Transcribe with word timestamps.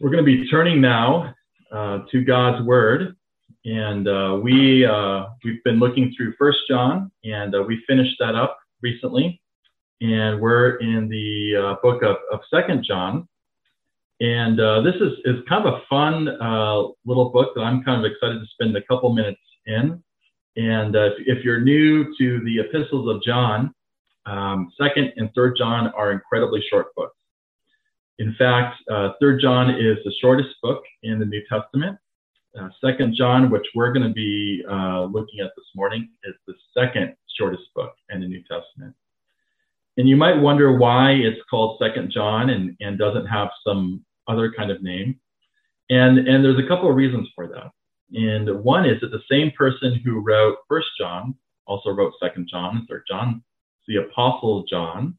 We're 0.00 0.08
going 0.08 0.24
to 0.24 0.36
be 0.42 0.48
turning 0.48 0.80
now 0.80 1.34
uh, 1.70 1.98
to 2.10 2.24
God's 2.24 2.64
Word, 2.64 3.16
and 3.66 4.08
uh, 4.08 4.40
we 4.42 4.86
uh, 4.86 5.26
we've 5.44 5.62
been 5.62 5.78
looking 5.78 6.14
through 6.16 6.32
First 6.38 6.60
John, 6.70 7.12
and 7.22 7.54
uh, 7.54 7.62
we 7.62 7.84
finished 7.86 8.16
that 8.18 8.34
up 8.34 8.58
recently, 8.80 9.42
and 10.00 10.40
we're 10.40 10.76
in 10.76 11.10
the 11.10 11.54
uh, 11.54 11.74
book 11.82 12.02
of, 12.02 12.16
of 12.32 12.40
Second 12.48 12.82
John, 12.82 13.28
and 14.22 14.58
uh, 14.58 14.80
this 14.80 14.94
is 14.94 15.18
is 15.26 15.44
kind 15.46 15.66
of 15.66 15.74
a 15.74 15.82
fun 15.90 16.24
little 17.04 17.28
book 17.28 17.52
that 17.54 17.60
I'm 17.60 17.84
kind 17.84 18.02
of 18.02 18.10
excited 18.10 18.40
to 18.40 18.46
spend 18.54 18.74
a 18.78 18.82
couple 18.84 19.12
minutes 19.12 19.42
in, 19.66 20.02
and 20.56 20.96
if, 20.96 21.12
if, 21.26 21.44
you're 21.44 21.60
new 21.60 22.16
to 22.16 22.40
the 22.46 22.60
epistles 22.60 23.14
of 23.14 23.22
John, 23.22 23.74
um, 24.24 24.72
Second 24.80 25.12
and 25.18 25.28
Third 25.34 25.58
John 25.58 25.88
are 25.88 26.10
incredibly 26.10 26.64
short 26.70 26.86
books. 26.96 27.19
In 28.20 28.34
fact, 28.38 28.76
uh, 28.92 29.12
Third 29.18 29.40
John 29.40 29.70
is 29.70 29.96
the 30.04 30.12
shortest 30.20 30.50
book 30.62 30.82
in 31.02 31.18
the 31.18 31.24
New 31.24 31.42
Testament. 31.50 31.98
Uh, 32.58 32.68
second 32.84 33.14
John, 33.16 33.50
which 33.50 33.64
we're 33.74 33.94
going 33.94 34.06
to 34.06 34.12
be 34.12 34.62
uh, 34.70 35.04
looking 35.04 35.40
at 35.40 35.52
this 35.56 35.64
morning, 35.74 36.06
is 36.24 36.34
the 36.46 36.52
second 36.76 37.14
shortest 37.38 37.62
book 37.74 37.94
in 38.10 38.20
the 38.20 38.26
New 38.26 38.42
Testament. 38.42 38.94
And 39.96 40.06
you 40.06 40.16
might 40.16 40.38
wonder 40.38 40.76
why 40.76 41.12
it's 41.12 41.40
called 41.48 41.78
Second 41.80 42.12
John 42.12 42.50
and, 42.50 42.76
and 42.80 42.98
doesn't 42.98 43.24
have 43.24 43.48
some 43.66 44.04
other 44.28 44.52
kind 44.52 44.70
of 44.70 44.82
name. 44.82 45.18
And, 45.88 46.18
and 46.18 46.44
there's 46.44 46.62
a 46.62 46.68
couple 46.68 46.90
of 46.90 46.96
reasons 46.96 47.26
for 47.34 47.48
that. 47.48 47.70
And 48.12 48.62
one 48.62 48.84
is 48.84 49.00
that 49.00 49.12
the 49.12 49.22
same 49.30 49.50
person 49.52 49.98
who 50.04 50.20
wrote 50.20 50.58
First 50.68 50.88
John 50.98 51.34
also 51.64 51.88
wrote 51.88 52.12
Second 52.22 52.50
John 52.50 52.76
and 52.76 52.86
Third 52.86 53.04
John, 53.08 53.42
the 53.88 53.96
Apostle 53.96 54.66
John 54.68 55.16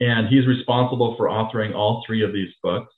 and 0.00 0.28
he's 0.28 0.46
responsible 0.46 1.16
for 1.16 1.28
authoring 1.28 1.74
all 1.74 2.02
three 2.06 2.22
of 2.22 2.32
these 2.32 2.52
books. 2.62 2.92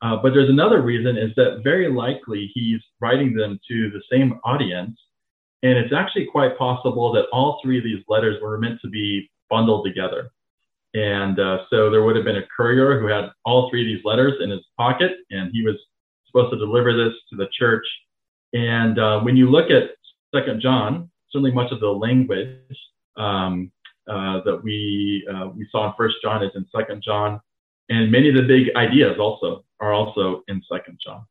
Uh, 0.00 0.16
but 0.16 0.32
there's 0.32 0.48
another 0.48 0.82
reason 0.82 1.16
is 1.16 1.30
that 1.36 1.60
very 1.64 1.90
likely 1.90 2.50
he's 2.54 2.80
writing 3.00 3.34
them 3.34 3.58
to 3.68 3.90
the 3.90 4.02
same 4.10 4.38
audience. 4.44 4.98
And 5.62 5.76
it's 5.76 5.92
actually 5.92 6.26
quite 6.26 6.56
possible 6.56 7.12
that 7.12 7.26
all 7.32 7.60
three 7.62 7.78
of 7.78 7.84
these 7.84 8.04
letters 8.08 8.40
were 8.40 8.58
meant 8.58 8.80
to 8.82 8.88
be 8.88 9.28
bundled 9.50 9.84
together. 9.84 10.30
And 10.94 11.38
uh, 11.38 11.58
so 11.68 11.90
there 11.90 12.04
would 12.04 12.16
have 12.16 12.24
been 12.24 12.36
a 12.36 12.46
courier 12.56 13.00
who 13.00 13.06
had 13.06 13.30
all 13.44 13.68
three 13.68 13.82
of 13.82 13.86
these 13.86 14.04
letters 14.04 14.34
in 14.40 14.50
his 14.50 14.64
pocket, 14.76 15.12
and 15.30 15.50
he 15.52 15.62
was 15.62 15.74
supposed 16.26 16.52
to 16.52 16.58
deliver 16.58 16.96
this 16.96 17.14
to 17.30 17.36
the 17.36 17.48
church. 17.58 17.86
And 18.52 18.98
uh, 18.98 19.20
when 19.20 19.36
you 19.36 19.50
look 19.50 19.70
at 19.70 19.90
Second 20.34 20.62
John, 20.62 21.10
certainly 21.30 21.52
much 21.52 21.72
of 21.72 21.80
the 21.80 21.88
language 21.88 22.78
um, 23.16 23.70
uh, 24.08 24.40
that 24.44 24.60
we 24.62 25.26
uh, 25.32 25.48
we 25.48 25.68
saw 25.70 25.88
in 25.88 25.92
First 25.96 26.16
John 26.22 26.42
is 26.42 26.52
in 26.54 26.66
Second 26.74 27.02
John, 27.02 27.40
and 27.88 28.10
many 28.10 28.28
of 28.28 28.34
the 28.34 28.42
big 28.42 28.74
ideas 28.76 29.18
also 29.18 29.64
are 29.80 29.92
also 29.92 30.42
in 30.48 30.62
Second 30.70 30.98
John. 31.04 31.24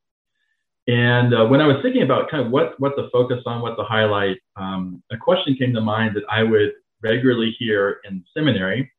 And 0.88 1.34
uh, 1.34 1.46
when 1.46 1.60
I 1.60 1.68
was 1.68 1.78
thinking 1.82 2.04
about 2.04 2.30
kind 2.32 2.46
of 2.46 2.52
what 2.52 2.80
what 2.80 2.96
to 2.96 3.10
focus 3.12 3.44
on, 3.46 3.62
what 3.62 3.76
to 3.76 3.84
highlight, 3.84 4.38
um, 4.56 5.04
a 5.12 5.18
question 5.18 5.56
came 5.56 5.74
to 5.74 5.82
mind 5.82 6.16
that 6.16 6.24
I 6.30 6.44
would 6.44 6.72
regularly 7.02 7.56
hear 7.60 8.00
in 8.06 8.24
seminary, 8.34 8.92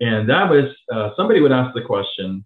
and 0.00 0.28
that 0.28 0.48
was 0.48 0.74
uh, 0.92 1.10
somebody 1.16 1.40
would 1.40 1.52
ask 1.52 1.74
the 1.74 1.82
question, 1.82 2.44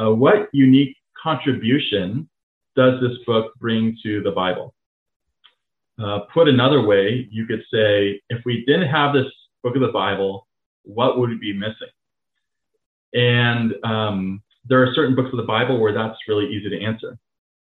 uh, 0.00 0.12
"What 0.12 0.48
unique 0.52 0.96
contribution 1.22 2.28
does 2.74 3.00
this 3.00 3.18
book 3.26 3.52
bring 3.60 3.96
to 4.02 4.22
the 4.22 4.32
Bible?" 4.32 4.74
Uh, 6.02 6.20
put 6.32 6.48
another 6.48 6.80
way, 6.80 7.28
you 7.30 7.44
could 7.44 7.62
say, 7.70 8.18
if 8.30 8.42
we 8.46 8.64
didn't 8.64 8.88
have 8.88 9.12
this 9.12 9.30
book 9.62 9.74
of 9.74 9.82
the 9.82 9.92
Bible, 9.92 10.46
what 10.82 11.18
would 11.18 11.38
be 11.40 11.52
missing? 11.52 11.88
And 13.12 13.74
um, 13.84 14.42
there 14.68 14.82
are 14.82 14.94
certain 14.94 15.14
books 15.14 15.30
of 15.32 15.36
the 15.36 15.44
Bible 15.44 15.80
where 15.80 15.92
that's 15.92 16.18
really 16.28 16.46
easy 16.46 16.70
to 16.70 16.80
answer. 16.82 17.18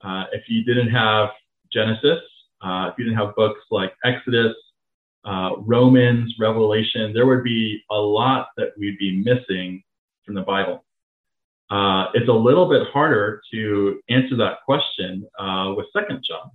Uh, 0.02 0.26
if 0.32 0.44
you 0.48 0.64
didn't 0.64 0.90
have 0.90 1.30
Genesis, 1.72 2.20
uh, 2.62 2.90
if 2.92 2.98
you 2.98 3.06
didn't 3.06 3.18
have 3.18 3.36
books 3.36 3.62
like 3.72 3.94
Exodus, 4.06 4.56
uh, 5.26 5.52
Romans, 5.60 6.34
Revelation, 6.40 7.14
there 7.14 7.26
would 7.26 7.44
be 7.44 7.82
a 7.90 7.96
lot 7.96 8.50
that 8.58 8.70
we'd 8.78 8.98
be 8.98 9.24
missing 9.24 9.84
from 10.26 10.36
the 10.36 10.42
Bible. 10.42 10.84
Uh, 11.70 12.08
it's 12.14 12.30
a 12.30 12.34
little 12.34 12.70
bit 12.70 12.88
harder 12.92 13.42
to 13.52 14.00
answer 14.10 14.36
that 14.38 14.58
question 14.66 15.28
uh, 15.40 15.74
with 15.76 15.88
Second 15.94 16.24
John. 16.28 16.52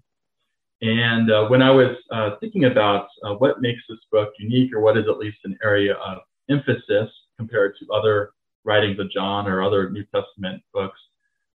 And 0.80 1.30
uh, 1.30 1.48
when 1.48 1.60
I 1.60 1.70
was 1.70 1.96
uh, 2.10 2.36
thinking 2.40 2.66
about 2.66 3.08
uh, 3.24 3.34
what 3.34 3.60
makes 3.60 3.82
this 3.88 3.98
book 4.12 4.32
unique, 4.38 4.72
or 4.72 4.80
what 4.80 4.96
is 4.96 5.06
at 5.08 5.18
least 5.18 5.38
an 5.44 5.58
area 5.62 5.94
of 5.94 6.18
emphasis 6.48 7.10
compared 7.36 7.76
to 7.78 7.92
other 7.92 8.30
writings 8.64 8.98
of 8.98 9.10
John 9.10 9.48
or 9.48 9.62
other 9.62 9.90
New 9.90 10.04
Testament 10.14 10.62
books, 10.72 10.98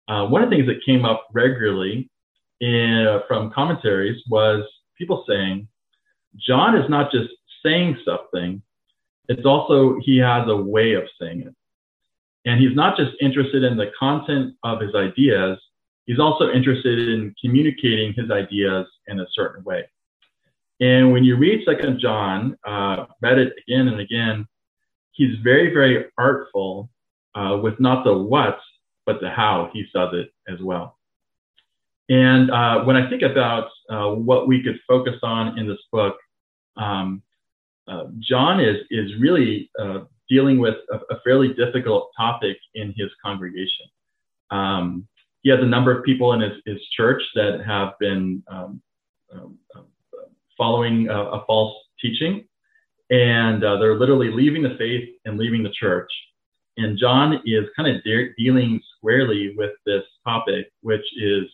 uh, 0.07 0.25
one 0.25 0.43
of 0.43 0.49
the 0.49 0.55
things 0.55 0.67
that 0.67 0.83
came 0.85 1.05
up 1.05 1.27
regularly 1.33 2.09
in, 2.61 3.07
uh, 3.07 3.19
from 3.27 3.51
commentaries 3.51 4.21
was 4.29 4.63
people 4.97 5.23
saying, 5.27 5.67
John 6.37 6.75
is 6.75 6.89
not 6.89 7.11
just 7.11 7.29
saying 7.63 7.97
something, 8.05 8.61
it's 9.29 9.45
also 9.45 9.99
he 10.01 10.17
has 10.17 10.47
a 10.47 10.55
way 10.55 10.93
of 10.93 11.03
saying 11.19 11.41
it. 11.41 11.55
And 12.45 12.59
he's 12.59 12.75
not 12.75 12.97
just 12.97 13.11
interested 13.21 13.63
in 13.63 13.77
the 13.77 13.91
content 13.97 14.55
of 14.63 14.81
his 14.81 14.95
ideas, 14.95 15.59
he's 16.05 16.19
also 16.19 16.51
interested 16.51 16.99
in 16.99 17.33
communicating 17.43 18.13
his 18.13 18.29
ideas 18.31 18.87
in 19.07 19.19
a 19.19 19.25
certain 19.33 19.63
way. 19.63 19.85
And 20.79 21.11
when 21.11 21.23
you 21.23 21.37
read 21.37 21.63
Second 21.65 21.99
John, 21.99 22.57
uh, 22.65 23.05
read 23.21 23.37
it 23.37 23.53
again 23.67 23.87
and 23.87 23.99
again, 23.99 24.47
he's 25.11 25.37
very, 25.43 25.71
very 25.73 26.05
artful 26.17 26.89
uh, 27.35 27.59
with 27.61 27.79
not 27.79 28.03
the 28.03 28.17
what, 28.17 28.59
but 29.05 29.21
the 29.21 29.29
how 29.29 29.69
he 29.73 29.85
says 29.93 30.09
it 30.13 30.31
as 30.51 30.59
well. 30.61 30.97
And 32.09 32.51
uh, 32.51 32.83
when 32.83 32.97
I 32.97 33.09
think 33.09 33.21
about 33.21 33.69
uh, 33.89 34.09
what 34.09 34.47
we 34.47 34.63
could 34.63 34.79
focus 34.87 35.15
on 35.23 35.57
in 35.57 35.67
this 35.67 35.79
book, 35.91 36.17
um, 36.77 37.21
uh, 37.87 38.05
John 38.19 38.59
is 38.59 38.77
is 38.89 39.11
really 39.19 39.69
uh, 39.79 39.99
dealing 40.29 40.59
with 40.59 40.75
a, 40.91 40.97
a, 41.13 41.19
fairly 41.23 41.53
difficult 41.53 42.11
topic 42.17 42.57
in 42.73 42.93
his 42.97 43.09
congregation. 43.23 43.85
Um, 44.49 45.07
he 45.41 45.49
has 45.49 45.59
a 45.61 45.65
number 45.65 45.95
of 45.95 46.03
people 46.03 46.33
in 46.33 46.41
his, 46.41 46.53
his 46.65 46.79
church 46.95 47.21
that 47.35 47.61
have 47.65 47.93
been 47.99 48.43
um, 48.47 48.81
um, 49.33 49.57
um 49.75 49.85
following 50.57 51.07
a, 51.09 51.19
a, 51.19 51.45
false 51.45 51.75
teaching, 51.99 52.45
and 53.09 53.63
uh, 53.63 53.77
they're 53.77 53.97
literally 53.97 54.29
leaving 54.29 54.61
the 54.61 54.75
faith 54.77 55.09
and 55.25 55.37
leaving 55.37 55.63
the 55.63 55.71
church. 55.71 56.11
And 56.77 56.97
John 56.97 57.41
is 57.45 57.65
kind 57.75 57.95
of 57.95 58.03
de- 58.03 58.33
dealing 58.37 58.79
squarely 58.97 59.53
with 59.57 59.71
this 59.85 60.03
topic, 60.25 60.71
which 60.81 61.05
is 61.17 61.45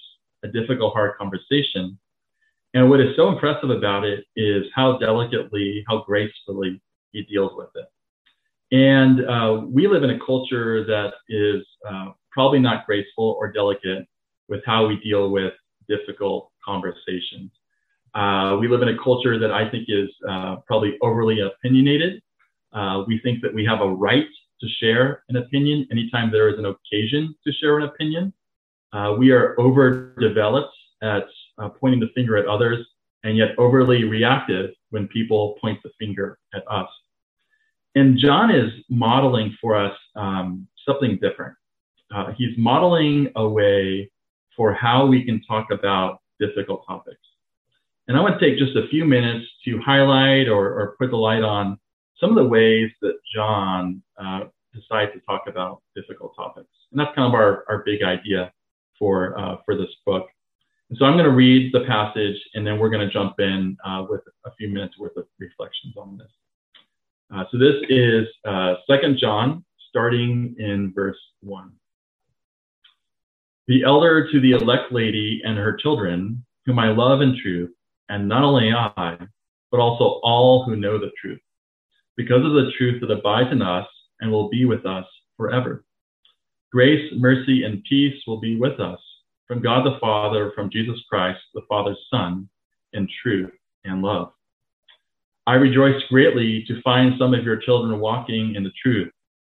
a 0.43 0.47
difficult, 0.47 0.93
hard 0.93 1.17
conversation. 1.17 1.97
And 2.73 2.89
what 2.89 2.99
is 2.99 3.15
so 3.15 3.29
impressive 3.29 3.69
about 3.69 4.03
it 4.03 4.25
is 4.35 4.65
how 4.75 4.97
delicately, 4.97 5.83
how 5.87 6.03
gracefully 6.03 6.81
he 7.11 7.23
deals 7.23 7.53
with 7.55 7.69
it. 7.75 7.85
And 8.71 9.25
uh, 9.25 9.61
we 9.65 9.87
live 9.87 10.03
in 10.03 10.09
a 10.09 10.19
culture 10.19 10.85
that 10.85 11.13
is 11.29 11.65
uh, 11.89 12.11
probably 12.37 12.59
not 12.59 12.85
graceful 12.85 13.35
or 13.39 13.51
delicate 13.51 14.07
with 14.47 14.61
how 14.63 14.85
we 14.85 14.95
deal 14.99 15.31
with 15.31 15.53
difficult 15.89 16.51
conversations. 16.63 17.49
Uh, 18.13 18.55
we 18.61 18.67
live 18.67 18.83
in 18.83 18.89
a 18.89 18.97
culture 19.03 19.39
that 19.39 19.51
I 19.51 19.67
think 19.71 19.85
is 19.87 20.09
uh, 20.29 20.57
probably 20.67 20.99
overly 21.01 21.39
opinionated. 21.39 22.21
Uh, 22.73 23.03
we 23.07 23.19
think 23.23 23.41
that 23.41 23.51
we 23.51 23.65
have 23.65 23.81
a 23.81 23.89
right 23.89 24.27
to 24.61 24.67
share 24.79 25.23
an 25.29 25.37
opinion 25.37 25.87
anytime 25.91 26.31
there 26.31 26.47
is 26.47 26.59
an 26.59 26.67
occasion 26.67 27.33
to 27.43 27.51
share 27.53 27.79
an 27.79 27.85
opinion. 27.85 28.31
Uh, 28.93 29.15
we 29.17 29.31
are 29.31 29.59
overdeveloped 29.59 30.77
at 31.01 31.25
uh, 31.57 31.69
pointing 31.69 31.99
the 31.99 32.11
finger 32.13 32.37
at 32.37 32.45
others 32.45 32.85
and 33.23 33.35
yet 33.35 33.49
overly 33.57 34.03
reactive 34.03 34.69
when 34.91 35.07
people 35.07 35.55
point 35.59 35.79
the 35.81 35.89
finger 35.97 36.37
at 36.53 36.61
us. 36.69 36.89
And 37.95 38.15
John 38.15 38.51
is 38.53 38.71
modeling 38.91 39.57
for 39.59 39.75
us 39.75 39.97
um, 40.15 40.67
something 40.85 41.17
different 41.19 41.55
uh, 42.13 42.31
he's 42.37 42.57
modeling 42.57 43.31
a 43.35 43.47
way 43.47 44.09
for 44.55 44.73
how 44.73 45.05
we 45.05 45.23
can 45.23 45.41
talk 45.43 45.67
about 45.71 46.21
difficult 46.39 46.83
topics. 46.87 47.19
And 48.07 48.17
I 48.17 48.21
want 48.21 48.39
to 48.39 48.45
take 48.45 48.57
just 48.57 48.75
a 48.75 48.87
few 48.87 49.05
minutes 49.05 49.45
to 49.65 49.79
highlight 49.79 50.47
or, 50.47 50.67
or 50.79 50.95
put 50.97 51.11
the 51.11 51.17
light 51.17 51.43
on 51.43 51.77
some 52.19 52.29
of 52.29 52.35
the 52.35 52.49
ways 52.49 52.89
that 53.01 53.15
John 53.35 54.01
uh, 54.17 54.45
decides 54.73 55.11
to 55.13 55.19
talk 55.21 55.43
about 55.47 55.81
difficult 55.95 56.35
topics. 56.35 56.69
And 56.91 56.99
that's 56.99 57.13
kind 57.15 57.27
of 57.27 57.33
our, 57.33 57.65
our 57.67 57.83
big 57.85 58.01
idea 58.03 58.51
for, 58.97 59.37
uh, 59.37 59.57
for 59.65 59.75
this 59.75 59.89
book. 60.05 60.27
And 60.89 60.97
so 60.97 61.05
I'm 61.05 61.13
going 61.13 61.25
to 61.25 61.35
read 61.35 61.73
the 61.73 61.81
passage 61.81 62.37
and 62.53 62.65
then 62.65 62.79
we're 62.79 62.89
going 62.89 63.05
to 63.05 63.13
jump 63.13 63.39
in 63.39 63.77
uh, 63.85 64.05
with 64.09 64.21
a 64.45 64.51
few 64.57 64.69
minutes 64.69 64.97
worth 64.97 65.17
of 65.17 65.25
reflections 65.37 65.95
on 65.97 66.17
this. 66.17 66.31
Uh, 67.35 67.43
so 67.51 67.57
this 67.57 67.75
is 67.89 68.25
uh, 68.45 68.75
Second 68.89 69.17
John, 69.19 69.65
starting 69.89 70.55
in 70.57 70.93
verse 70.95 71.17
1 71.41 71.71
the 73.67 73.83
elder 73.83 74.31
to 74.31 74.39
the 74.39 74.51
elect 74.51 74.91
lady 74.91 75.41
and 75.43 75.57
her 75.57 75.75
children, 75.75 76.43
whom 76.65 76.79
I 76.79 76.89
love 76.89 77.21
in 77.21 77.37
truth, 77.41 77.71
and 78.09 78.27
not 78.27 78.43
only 78.43 78.71
I, 78.71 79.17
but 79.71 79.79
also 79.79 80.19
all 80.23 80.63
who 80.63 80.75
know 80.75 80.97
the 80.97 81.11
truth, 81.21 81.41
because 82.15 82.45
of 82.45 82.53
the 82.53 82.71
truth 82.77 83.01
that 83.01 83.11
abides 83.11 83.51
in 83.51 83.61
us 83.61 83.87
and 84.21 84.31
will 84.31 84.49
be 84.49 84.65
with 84.65 84.85
us 84.85 85.05
forever. 85.35 85.83
Grace, 86.71 87.11
mercy, 87.17 87.63
and 87.63 87.83
peace 87.83 88.21
will 88.25 88.39
be 88.39 88.57
with 88.57 88.79
us 88.79 88.99
from 89.47 89.61
God 89.61 89.85
the 89.85 89.97
Father, 89.99 90.51
from 90.55 90.69
Jesus 90.69 90.99
Christ, 91.09 91.39
the 91.53 91.61
Father's 91.69 91.99
Son, 92.11 92.49
in 92.93 93.07
truth 93.21 93.51
and 93.85 94.01
love. 94.01 94.31
I 95.45 95.53
rejoice 95.53 96.01
greatly 96.09 96.65
to 96.67 96.81
find 96.81 97.13
some 97.17 97.33
of 97.33 97.45
your 97.45 97.57
children 97.57 97.99
walking 97.99 98.55
in 98.55 98.63
the 98.63 98.71
truth, 98.81 99.11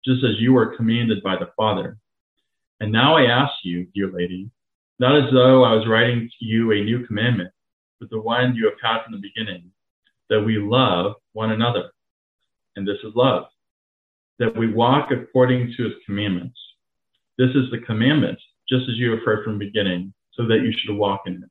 just 0.05 0.23
as 0.23 0.39
you 0.39 0.53
were 0.53 0.75
commanded 0.75 1.23
by 1.23 1.35
the 1.35 1.49
Father. 1.57 1.97
And 2.79 2.91
now 2.91 3.17
I 3.17 3.25
ask 3.25 3.53
you, 3.63 3.87
dear 3.93 4.09
lady, 4.11 4.49
not 4.99 5.17
as 5.17 5.31
though 5.33 5.63
I 5.63 5.73
was 5.73 5.87
writing 5.87 6.29
to 6.39 6.45
you 6.45 6.71
a 6.71 6.83
new 6.83 7.05
commandment, 7.05 7.51
but 7.99 8.09
the 8.09 8.19
one 8.19 8.55
you 8.55 8.65
have 8.65 8.79
had 8.81 9.03
from 9.03 9.13
the 9.13 9.19
beginning, 9.19 9.71
that 10.29 10.41
we 10.41 10.57
love 10.57 11.15
one 11.33 11.51
another. 11.51 11.91
And 12.75 12.87
this 12.87 12.97
is 13.03 13.13
love, 13.15 13.45
that 14.37 14.55
we 14.55 14.71
walk 14.71 15.11
according 15.11 15.73
to 15.75 15.83
his 15.83 15.93
commandments. 16.05 16.57
This 17.37 17.49
is 17.49 17.71
the 17.71 17.79
commandment, 17.79 18.39
just 18.69 18.83
as 18.89 18.95
you 18.97 19.11
have 19.11 19.23
heard 19.23 19.43
from 19.43 19.57
the 19.57 19.65
beginning, 19.65 20.13
so 20.33 20.45
that 20.47 20.61
you 20.61 20.71
should 20.71 20.95
walk 20.95 21.21
in 21.25 21.35
it. 21.35 21.49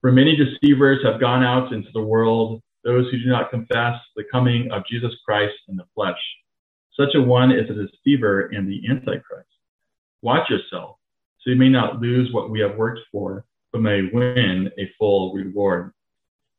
For 0.00 0.10
many 0.10 0.34
deceivers 0.34 1.04
have 1.04 1.20
gone 1.20 1.44
out 1.44 1.72
into 1.72 1.90
the 1.92 2.02
world, 2.02 2.62
those 2.84 3.10
who 3.10 3.18
do 3.18 3.28
not 3.28 3.50
confess 3.50 4.00
the 4.16 4.24
coming 4.32 4.70
of 4.72 4.86
Jesus 4.90 5.12
Christ 5.24 5.54
in 5.68 5.76
the 5.76 5.84
flesh. 5.94 6.18
Such 6.98 7.14
a 7.14 7.20
one 7.20 7.52
is 7.52 7.68
a 7.68 7.74
deceiver 7.74 8.46
and 8.52 8.68
the 8.68 8.82
Antichrist. 8.88 9.48
Watch 10.22 10.50
yourself, 10.50 10.96
so 11.40 11.50
you 11.50 11.56
may 11.56 11.68
not 11.68 12.00
lose 12.00 12.32
what 12.32 12.50
we 12.50 12.60
have 12.60 12.76
worked 12.76 13.00
for, 13.10 13.44
but 13.72 13.80
may 13.80 14.08
win 14.12 14.70
a 14.78 14.90
full 14.98 15.32
reward. 15.34 15.92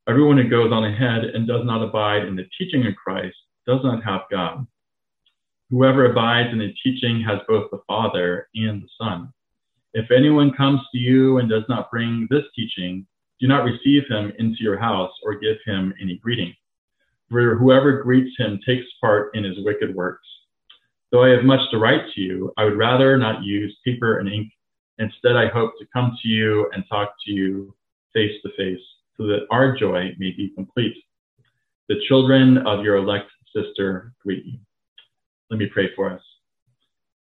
Everyone 0.08 0.38
who 0.38 0.50
goes 0.50 0.72
on 0.72 0.84
ahead 0.84 1.26
and 1.26 1.48
does 1.48 1.64
not 1.64 1.84
abide 1.84 2.26
in 2.26 2.36
the 2.36 2.48
teaching 2.58 2.88
of 2.88 2.96
Christ 2.96 3.36
does 3.68 3.82
not 3.84 4.04
have 4.04 4.22
God. 4.32 4.66
Whoever 5.70 6.12
abides 6.12 6.50
in 6.52 6.60
the 6.60 6.74
teaching 6.84 7.22
has 7.22 7.40
both 7.48 7.70
the 7.70 7.82
Father 7.88 8.50
and 8.56 8.82
the 8.82 8.90
Son. 9.00 9.32
If 9.94 10.10
anyone 10.10 10.54
comes 10.54 10.82
to 10.92 10.98
you 10.98 11.38
and 11.38 11.50
does 11.50 11.64
not 11.70 11.92
bring 11.92 12.28
this 12.30 12.44
teaching, 12.56 13.06
do 13.40 13.48
not 13.48 13.64
receive 13.64 14.04
him 14.10 14.34
into 14.40 14.64
your 14.64 14.78
house 14.78 15.12
or 15.24 15.36
give 15.36 15.58
him 15.66 15.94
any 16.02 16.18
greeting. 16.18 16.54
For 17.30 17.56
whoever 17.56 18.02
greets 18.02 18.36
him 18.38 18.60
takes 18.66 18.86
part 19.00 19.36
in 19.36 19.44
his 19.44 19.58
wicked 19.60 19.96
works. 19.96 20.28
Though 21.12 21.24
I 21.24 21.30
have 21.30 21.44
much 21.44 21.60
to 21.72 21.78
write 21.78 22.04
to 22.16 22.22
you, 22.22 22.54
I 22.58 22.64
would 22.64 22.78
rather 22.78 23.18
not 23.18 23.44
use 23.44 23.78
paper 23.84 24.20
and 24.20 24.30
ink. 24.30 24.52
Instead, 24.98 25.36
I 25.36 25.48
hope 25.48 25.74
to 25.80 25.86
come 25.94 26.18
to 26.22 26.28
you 26.28 26.70
and 26.74 26.84
talk 26.90 27.14
to 27.26 27.32
you 27.32 27.76
face 28.14 28.42
to 28.44 28.50
face 28.56 28.82
so 29.18 29.26
that 29.28 29.46
our 29.52 29.76
joy 29.76 30.12
may 30.18 30.32
be 30.32 30.52
complete. 30.56 30.96
The 31.90 32.02
children 32.08 32.60
of 32.60 32.84
your 32.84 32.96
elect 32.96 33.30
sister 33.54 34.14
greet 34.24 34.46
you. 34.46 34.60
Let 35.50 35.60
me 35.60 35.68
pray 35.68 35.90
for 35.96 36.10
us. 36.10 36.22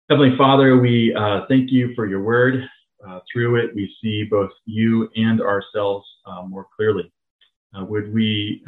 Heavenly 0.09 0.37
Father, 0.37 0.77
we 0.77 1.13
uh, 1.13 1.41
thank 1.49 1.71
you 1.71 1.93
for 1.95 2.07
your 2.07 2.21
word. 2.21 2.63
Uh, 3.05 3.19
through 3.31 3.57
it, 3.57 3.75
we 3.75 3.93
see 4.01 4.23
both 4.23 4.51
you 4.65 5.09
and 5.17 5.41
ourselves 5.41 6.07
uh, 6.25 6.43
more 6.43 6.67
clearly. 6.73 7.11
Uh, 7.77 7.83
would 7.83 8.13
we 8.13 8.63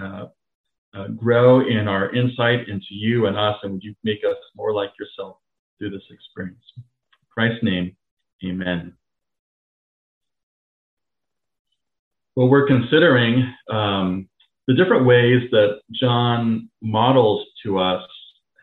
uh, 0.96 1.08
grow 1.10 1.68
in 1.68 1.88
our 1.88 2.14
insight 2.14 2.68
into 2.70 2.88
you 2.92 3.26
and 3.28 3.38
us, 3.38 3.58
and 3.64 3.74
would 3.74 3.84
you 3.84 3.96
make 4.04 4.24
us 4.24 4.38
more 4.56 4.74
like 4.74 4.92
yourself 5.00 5.38
through 5.78 5.90
this 5.92 6.04
experience? 6.10 6.64
In 6.78 6.84
Christ's 7.30 7.64
name, 7.64 7.96
amen. 8.46 8.94
Well, 12.36 12.48
we're 12.50 12.68
considering 12.68 13.54
um, 13.70 14.28
the 14.68 14.74
different 14.74 15.06
ways 15.06 15.50
that 15.52 15.80
John 15.92 16.70
models 16.82 17.46
to 17.64 17.80
us 17.80 18.04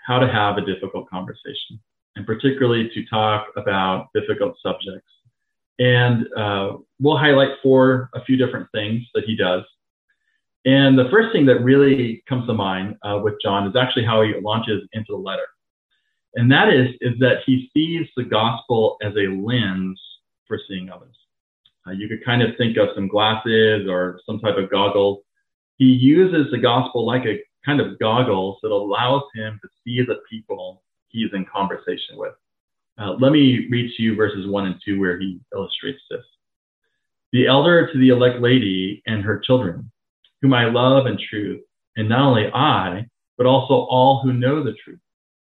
how 0.06 0.18
to 0.18 0.26
have 0.26 0.58
a 0.58 0.60
difficult 0.60 1.08
conversation, 1.08 1.80
and 2.16 2.26
particularly 2.26 2.90
to 2.92 3.04
talk 3.06 3.46
about 3.56 4.08
difficult 4.14 4.56
subjects. 4.62 5.08
And 5.78 6.26
uh, 6.36 6.76
we'll 7.00 7.16
highlight 7.16 7.56
for 7.62 8.10
a 8.14 8.24
few 8.24 8.36
different 8.36 8.68
things 8.72 9.02
that 9.14 9.24
he 9.24 9.36
does. 9.36 9.62
And 10.64 10.96
the 10.96 11.08
first 11.10 11.32
thing 11.32 11.46
that 11.46 11.60
really 11.60 12.22
comes 12.28 12.46
to 12.46 12.54
mind 12.54 12.96
uh, 13.02 13.20
with 13.22 13.34
John 13.42 13.66
is 13.66 13.74
actually 13.74 14.04
how 14.04 14.22
he 14.22 14.34
launches 14.40 14.82
into 14.92 15.12
the 15.12 15.16
letter. 15.16 15.46
And 16.34 16.50
that 16.50 16.68
is, 16.72 16.88
is 17.00 17.18
that 17.18 17.38
he 17.44 17.70
sees 17.74 18.06
the 18.16 18.24
gospel 18.24 18.96
as 19.02 19.12
a 19.16 19.28
lens 19.28 20.00
for 20.46 20.58
seeing 20.68 20.88
others. 20.88 21.16
Uh, 21.86 21.90
you 21.90 22.08
could 22.08 22.24
kind 22.24 22.42
of 22.42 22.56
think 22.56 22.76
of 22.76 22.90
some 22.94 23.08
glasses 23.08 23.88
or 23.88 24.20
some 24.24 24.38
type 24.38 24.56
of 24.56 24.70
goggles. 24.70 25.22
He 25.78 25.86
uses 25.86 26.50
the 26.50 26.58
gospel 26.58 27.04
like 27.04 27.24
a 27.26 27.42
kind 27.66 27.80
of 27.80 27.98
goggles 27.98 28.58
that 28.62 28.70
allows 28.70 29.22
him 29.34 29.58
to 29.62 29.68
see 29.84 30.02
the 30.02 30.20
people 30.30 30.82
he's 31.08 31.30
in 31.32 31.44
conversation 31.44 32.16
with. 32.16 32.34
Uh, 32.98 33.12
let 33.12 33.32
me 33.32 33.66
read 33.70 33.90
to 33.96 34.02
you 34.02 34.14
verses 34.14 34.46
1 34.46 34.66
and 34.66 34.80
2 34.84 35.00
where 35.00 35.18
he 35.18 35.40
illustrates 35.54 36.00
this. 36.10 36.24
The 37.32 37.46
elder 37.46 37.90
to 37.90 37.98
the 37.98 38.10
elect 38.10 38.40
lady 38.40 39.02
and 39.06 39.22
her 39.22 39.38
children, 39.38 39.90
whom 40.42 40.52
I 40.52 40.66
love 40.66 41.06
in 41.06 41.16
truth, 41.30 41.62
and 41.96 42.08
not 42.08 42.20
only 42.20 42.50
I, 42.52 43.06
but 43.38 43.46
also 43.46 43.74
all 43.74 44.20
who 44.22 44.32
know 44.32 44.62
the 44.62 44.74
truth, 44.84 45.00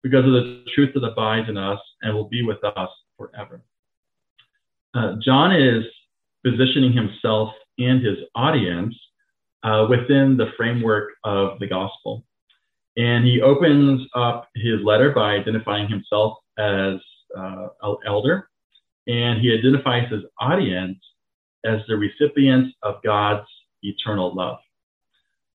because 0.02 0.26
of 0.26 0.32
the 0.32 0.64
truth 0.75 0.93
that 0.94 1.05
abides 1.05 1.49
in 1.49 1.56
us 1.56 1.81
and 2.02 2.14
will 2.14 2.29
be 2.29 2.43
with 2.44 2.62
us 2.64 2.90
forever. 3.17 3.62
Uh, 4.94 5.14
John 5.25 5.55
is 5.55 5.84
positioning 6.44 6.93
himself 6.93 7.55
and 7.79 8.05
his 8.05 8.19
audience 8.34 8.94
uh, 9.62 9.87
within 9.88 10.37
the 10.37 10.50
framework 10.56 11.11
of 11.25 11.58
the 11.61 11.67
gospel. 11.67 12.25
And 12.96 13.25
he 13.25 13.40
opens 13.40 14.06
up 14.14 14.49
his 14.55 14.81
letter 14.82 15.12
by 15.12 15.37
identifying 15.37 15.88
himself 15.88 16.38
as 16.58 16.96
uh, 17.38 17.69
elder, 18.06 18.50
and 19.06 19.40
he 19.40 19.56
identifies 19.56 20.11
his 20.12 20.23
audience 20.38 20.99
as 21.64 21.81
the 21.88 21.96
recipients 21.96 22.76
of 22.82 23.02
God's 23.02 23.46
eternal 23.82 24.35
love. 24.35 24.58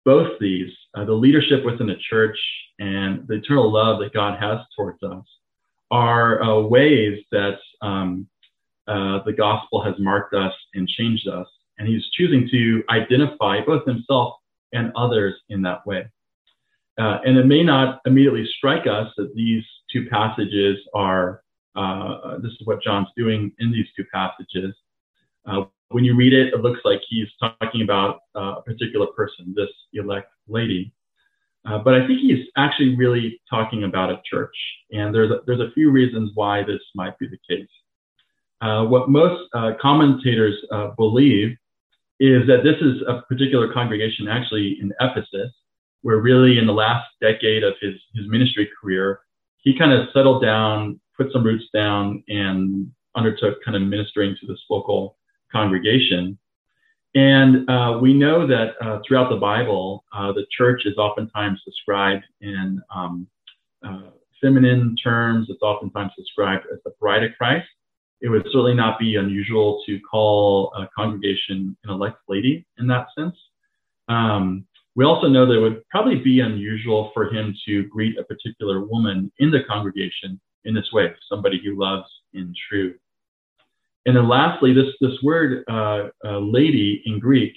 Both 0.07 0.39
these, 0.39 0.71
uh, 0.95 1.03
the 1.03 1.13
leadership 1.25 1.65
within 1.65 1.87
the 1.87 1.97
church 2.09 2.39
and 2.79 3.27
the 3.27 3.35
eternal 3.35 3.69
love 3.69 3.99
that 3.99 4.13
God 4.13 4.39
has 4.39 4.59
towards 4.73 5.03
us, 5.03 5.25
are 5.91 6.41
uh, 6.41 6.61
ways 6.61 7.23
that 7.33 7.57
um, 7.81 8.25
uh, 8.87 9.19
the 9.25 9.33
gospel 9.33 9.83
has 9.83 9.95
marked 9.99 10.33
us 10.33 10.53
and 10.75 10.87
changed 10.87 11.27
us 11.27 11.47
and 11.77 11.87
he's 11.87 12.05
choosing 12.13 12.47
to 12.49 12.83
identify 12.89 13.59
both 13.65 13.85
himself 13.85 14.35
and 14.73 14.93
others 14.95 15.35
in 15.49 15.61
that 15.63 15.85
way. 15.85 16.05
Uh, 16.97 17.19
and 17.25 17.37
it 17.37 17.45
may 17.45 17.63
not 17.63 17.99
immediately 18.05 18.47
strike 18.57 18.87
us 18.87 19.11
that 19.17 19.33
these 19.35 19.63
two 19.91 20.07
passages 20.09 20.77
are, 20.95 21.43
uh, 21.75 22.37
this 22.37 22.51
is 22.53 22.61
what 22.65 22.81
John's 22.81 23.09
doing 23.15 23.51
in 23.59 23.71
these 23.71 23.85
two 23.95 24.05
passages. 24.13 24.73
Uh, 25.47 25.65
when 25.89 26.03
you 26.03 26.15
read 26.15 26.33
it, 26.33 26.53
it 26.53 26.61
looks 26.61 26.81
like 26.83 26.99
he's 27.07 27.27
talking 27.39 27.81
about 27.81 28.19
uh, 28.35 28.55
a 28.57 28.61
particular 28.61 29.07
person, 29.07 29.53
this 29.55 29.69
elect 29.93 30.29
lady. 30.47 30.91
Uh, 31.65 31.77
but 31.77 31.93
I 31.93 32.05
think 32.05 32.19
he's 32.19 32.45
actually 32.57 32.95
really 32.95 33.41
talking 33.49 33.83
about 33.85 34.09
a 34.09 34.21
church. 34.29 34.55
And 34.91 35.13
there's 35.13 35.31
a, 35.31 35.39
there's 35.45 35.59
a 35.59 35.71
few 35.73 35.91
reasons 35.91 36.31
why 36.33 36.63
this 36.63 36.81
might 36.95 37.17
be 37.19 37.27
the 37.27 37.37
case. 37.49 37.69
Uh, 38.61 38.85
what 38.85 39.09
most 39.09 39.49
commentators 39.79 40.55
believe 40.97 41.55
is 42.19 42.47
that 42.47 42.63
this 42.63 42.77
is 42.81 43.01
a 43.07 43.21
particular 43.29 43.71
congregation 43.71 44.27
actually 44.27 44.77
in 44.81 44.91
Ephesus, 44.99 45.53
where 46.01 46.17
really 46.17 46.57
in 46.57 46.65
the 46.65 46.73
last 46.73 47.07
decade 47.21 47.63
of 47.63 47.73
his, 47.81 47.93
his 48.15 48.27
ministry 48.27 48.67
career, 48.81 49.19
he 49.57 49.77
kind 49.77 49.91
of 49.91 50.07
settled 50.13 50.41
down, 50.41 50.99
put 51.15 51.31
some 51.31 51.43
roots 51.43 51.65
down, 51.73 52.23
and 52.29 52.89
undertook 53.15 53.63
kind 53.63 53.75
of 53.75 53.83
ministering 53.83 54.35
to 54.39 54.47
this 54.47 54.59
local 54.69 55.16
congregation. 55.51 56.37
And 57.15 57.69
uh, 57.69 57.99
we 58.01 58.13
know 58.13 58.45
that 58.45 58.75
uh, 58.81 58.99
throughout 59.07 59.29
the 59.29 59.37
Bible, 59.37 60.03
uh, 60.13 60.31
the 60.33 60.45
church 60.55 60.83
is 60.85 60.97
oftentimes 60.97 61.61
described 61.65 62.25
in 62.41 62.81
um, 62.93 63.27
uh, 63.83 64.09
feminine 64.41 64.95
terms. 65.03 65.47
It's 65.49 65.61
oftentimes 65.61 66.11
described 66.17 66.65
as 66.71 66.79
the 66.85 66.91
bride 66.99 67.23
of 67.23 67.31
Christ 67.37 67.67
it 68.21 68.29
would 68.29 68.43
certainly 68.45 68.73
not 68.73 68.99
be 68.99 69.15
unusual 69.15 69.83
to 69.85 69.99
call 69.99 70.73
a 70.75 70.87
congregation 70.95 71.77
an 71.83 71.89
elect 71.89 72.17
lady 72.27 72.65
in 72.79 72.87
that 72.87 73.07
sense. 73.17 73.35
Um, 74.09 74.65
we 74.95 75.05
also 75.05 75.27
know 75.27 75.45
that 75.45 75.53
it 75.53 75.61
would 75.61 75.87
probably 75.89 76.15
be 76.15 76.39
unusual 76.39 77.11
for 77.13 77.31
him 77.31 77.55
to 77.65 77.83
greet 77.85 78.17
a 78.17 78.23
particular 78.23 78.83
woman 78.83 79.31
in 79.37 79.51
the 79.51 79.63
congregation 79.69 80.39
in 80.65 80.73
this 80.73 80.91
way, 80.91 81.13
somebody 81.29 81.59
he 81.59 81.69
loves 81.69 82.07
in 82.33 82.53
truth. 82.67 82.97
And 84.07 84.15
then 84.15 84.27
lastly, 84.27 84.73
this, 84.73 84.87
this 85.01 85.21
word 85.21 85.63
uh, 85.69 86.07
uh, 86.25 86.39
lady 86.39 87.03
in 87.05 87.19
Greek 87.19 87.53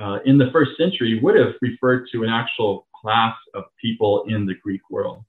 uh, 0.00 0.18
in 0.24 0.38
the 0.38 0.50
first 0.52 0.72
century 0.78 1.18
would 1.20 1.36
have 1.36 1.54
referred 1.60 2.06
to 2.12 2.22
an 2.22 2.28
actual 2.28 2.86
class 2.94 3.34
of 3.54 3.64
people 3.80 4.24
in 4.28 4.46
the 4.46 4.54
Greek 4.62 4.82
world. 4.90 5.24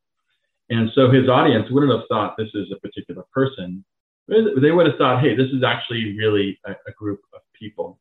And 0.69 0.91
so 0.93 1.09
his 1.09 1.29
audience 1.29 1.67
wouldn't 1.71 1.91
have 1.91 2.07
thought 2.09 2.35
this 2.37 2.53
is 2.53 2.67
a 2.71 2.79
particular 2.79 3.23
person, 3.33 3.83
they 4.27 4.71
would 4.71 4.87
have 4.87 4.97
thought, 4.97 5.21
hey, 5.21 5.37
this 5.37 5.47
is 5.51 5.63
actually 5.63 6.17
really 6.17 6.59
a, 6.65 6.71
a 6.71 6.91
group 6.97 7.21
of 7.33 7.39
people. 7.57 7.97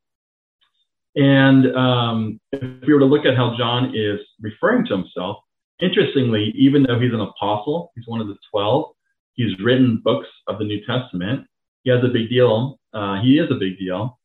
And 1.14 1.75
um, 1.76 2.40
if 2.50 2.85
we 2.85 2.92
were 2.92 2.99
to 2.99 3.06
look 3.06 3.25
at 3.25 3.37
how 3.37 3.56
John 3.56 3.94
is 3.94 4.18
referring 4.40 4.85
to 4.87 4.96
himself, 4.96 5.37
interestingly, 5.80 6.52
even 6.56 6.82
though 6.82 6.99
he's 6.99 7.12
an 7.12 7.20
apostle, 7.20 7.92
he's 7.94 8.08
one 8.08 8.20
of 8.20 8.26
the 8.26 8.37
12, 8.50 8.90
He's 9.37 9.58
written 9.61 10.00
books 10.02 10.28
of 10.49 10.58
the 10.58 10.64
New 10.64 10.85
Testament. 10.87 11.46
He 11.87 11.93
has 11.93 12.02
a 12.02 12.09
big 12.09 12.28
deal. 12.28 12.81
Uh, 12.93 13.23
he 13.23 13.38
is 13.38 13.49
a 13.49 13.55
big 13.55 13.78
deal. 13.78 14.19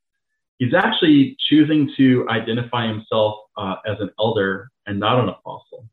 He's 0.57 0.73
actually 0.73 1.37
choosing 1.47 1.91
to 1.95 2.27
identify 2.27 2.87
himself 2.87 3.35
uh, 3.55 3.75
as 3.85 3.97
an 3.99 4.09
elder 4.19 4.71
and 4.87 4.99
not 4.99 5.19
an 5.19 5.29
apostle. 5.29 5.87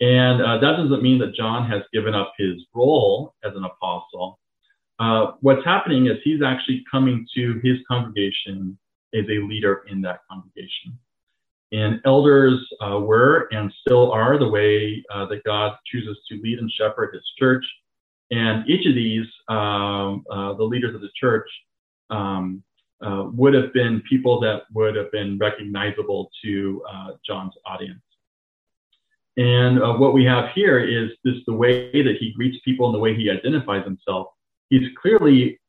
And 0.00 0.42
uh, 0.42 0.58
that 0.58 0.76
doesn't 0.76 1.02
mean 1.04 1.20
that 1.20 1.32
John 1.36 1.70
has 1.70 1.82
given 1.92 2.12
up 2.12 2.32
his 2.36 2.56
role 2.74 3.34
as 3.44 3.52
an 3.54 3.62
apostle. 3.62 4.40
Uh, 4.98 5.34
what's 5.42 5.64
happening 5.64 6.06
is 6.06 6.16
he's 6.24 6.42
actually 6.42 6.84
coming 6.90 7.24
to 7.36 7.60
his 7.62 7.78
congregation 7.86 8.76
as 9.14 9.26
a 9.26 9.46
leader 9.46 9.84
in 9.88 10.00
that 10.00 10.22
congregation. 10.28 10.98
And 11.70 12.00
elders 12.04 12.58
uh, 12.80 12.98
were 12.98 13.46
and 13.52 13.72
still 13.80 14.10
are 14.10 14.40
the 14.40 14.48
way 14.48 15.04
uh, 15.14 15.26
that 15.26 15.44
God 15.44 15.76
chooses 15.86 16.18
to 16.30 16.40
lead 16.42 16.58
and 16.58 16.70
shepherd 16.72 17.14
his 17.14 17.24
church. 17.38 17.64
And 18.30 18.68
each 18.68 18.86
of 18.86 18.94
these, 18.94 19.26
um, 19.48 20.24
uh, 20.30 20.54
the 20.54 20.64
leaders 20.64 20.94
of 20.94 21.00
the 21.00 21.10
church, 21.18 21.48
um, 22.10 22.62
uh, 23.02 23.24
would 23.32 23.54
have 23.54 23.72
been 23.74 24.02
people 24.08 24.40
that 24.40 24.62
would 24.72 24.96
have 24.96 25.12
been 25.12 25.38
recognizable 25.38 26.30
to 26.42 26.82
uh, 26.90 27.08
John's 27.26 27.52
audience. 27.66 28.00
And 29.36 29.82
uh, 29.82 29.92
what 29.92 30.14
we 30.14 30.24
have 30.24 30.50
here 30.54 30.78
is 30.78 31.10
this 31.22 31.36
the 31.46 31.52
way 31.52 31.90
that 31.92 32.16
he 32.18 32.32
greets 32.32 32.56
people 32.64 32.86
and 32.86 32.94
the 32.94 32.98
way 32.98 33.14
he 33.14 33.30
identifies 33.30 33.84
himself. 33.84 34.28
He's 34.70 34.88
clearly 35.00 35.60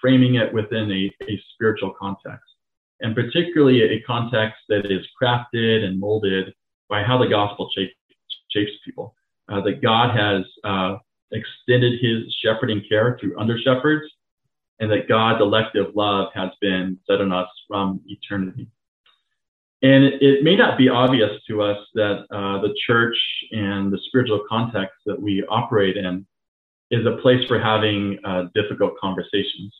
framing 0.00 0.36
it 0.36 0.54
within 0.54 0.90
a, 0.92 1.12
a 1.28 1.42
spiritual 1.52 1.92
context 1.98 2.46
and 3.00 3.14
particularly 3.14 3.82
a 3.82 4.00
context 4.02 4.58
that 4.68 4.90
is 4.90 5.06
crafted 5.20 5.84
and 5.84 6.00
molded 6.00 6.54
by 6.88 7.02
how 7.02 7.18
the 7.18 7.26
gospel 7.26 7.68
shapes, 7.74 7.94
shapes 8.50 8.72
people. 8.84 9.14
Uh, 9.48 9.60
that 9.60 9.80
God 9.80 10.10
has 10.16 10.42
uh, 10.64 10.96
extended 11.32 12.00
his 12.00 12.34
shepherding 12.42 12.82
care 12.88 13.18
through 13.20 13.38
under 13.38 13.58
shepherds, 13.58 14.04
and 14.80 14.90
that 14.90 15.08
God's 15.08 15.40
elective 15.40 15.94
love 15.94 16.28
has 16.34 16.50
been 16.60 16.98
set 17.06 17.20
on 17.20 17.32
us 17.32 17.48
from 17.68 18.00
eternity. 18.06 18.68
And 19.82 20.04
it, 20.04 20.42
may 20.42 20.56
not 20.56 20.78
be 20.78 20.88
obvious 20.88 21.30
to 21.48 21.62
us 21.62 21.78
that 21.94 22.24
uh, 22.30 22.60
the 22.62 22.74
church 22.86 23.16
and 23.52 23.92
the 23.92 23.98
spiritual 24.06 24.42
context 24.48 24.96
that 25.04 25.20
we 25.20 25.44
operate 25.48 25.96
in 25.96 26.26
is 26.90 27.04
a 27.04 27.20
place 27.20 27.46
for 27.46 27.60
having 27.60 28.18
uh, 28.24 28.44
difficult 28.54 28.94
conversations. 28.98 29.74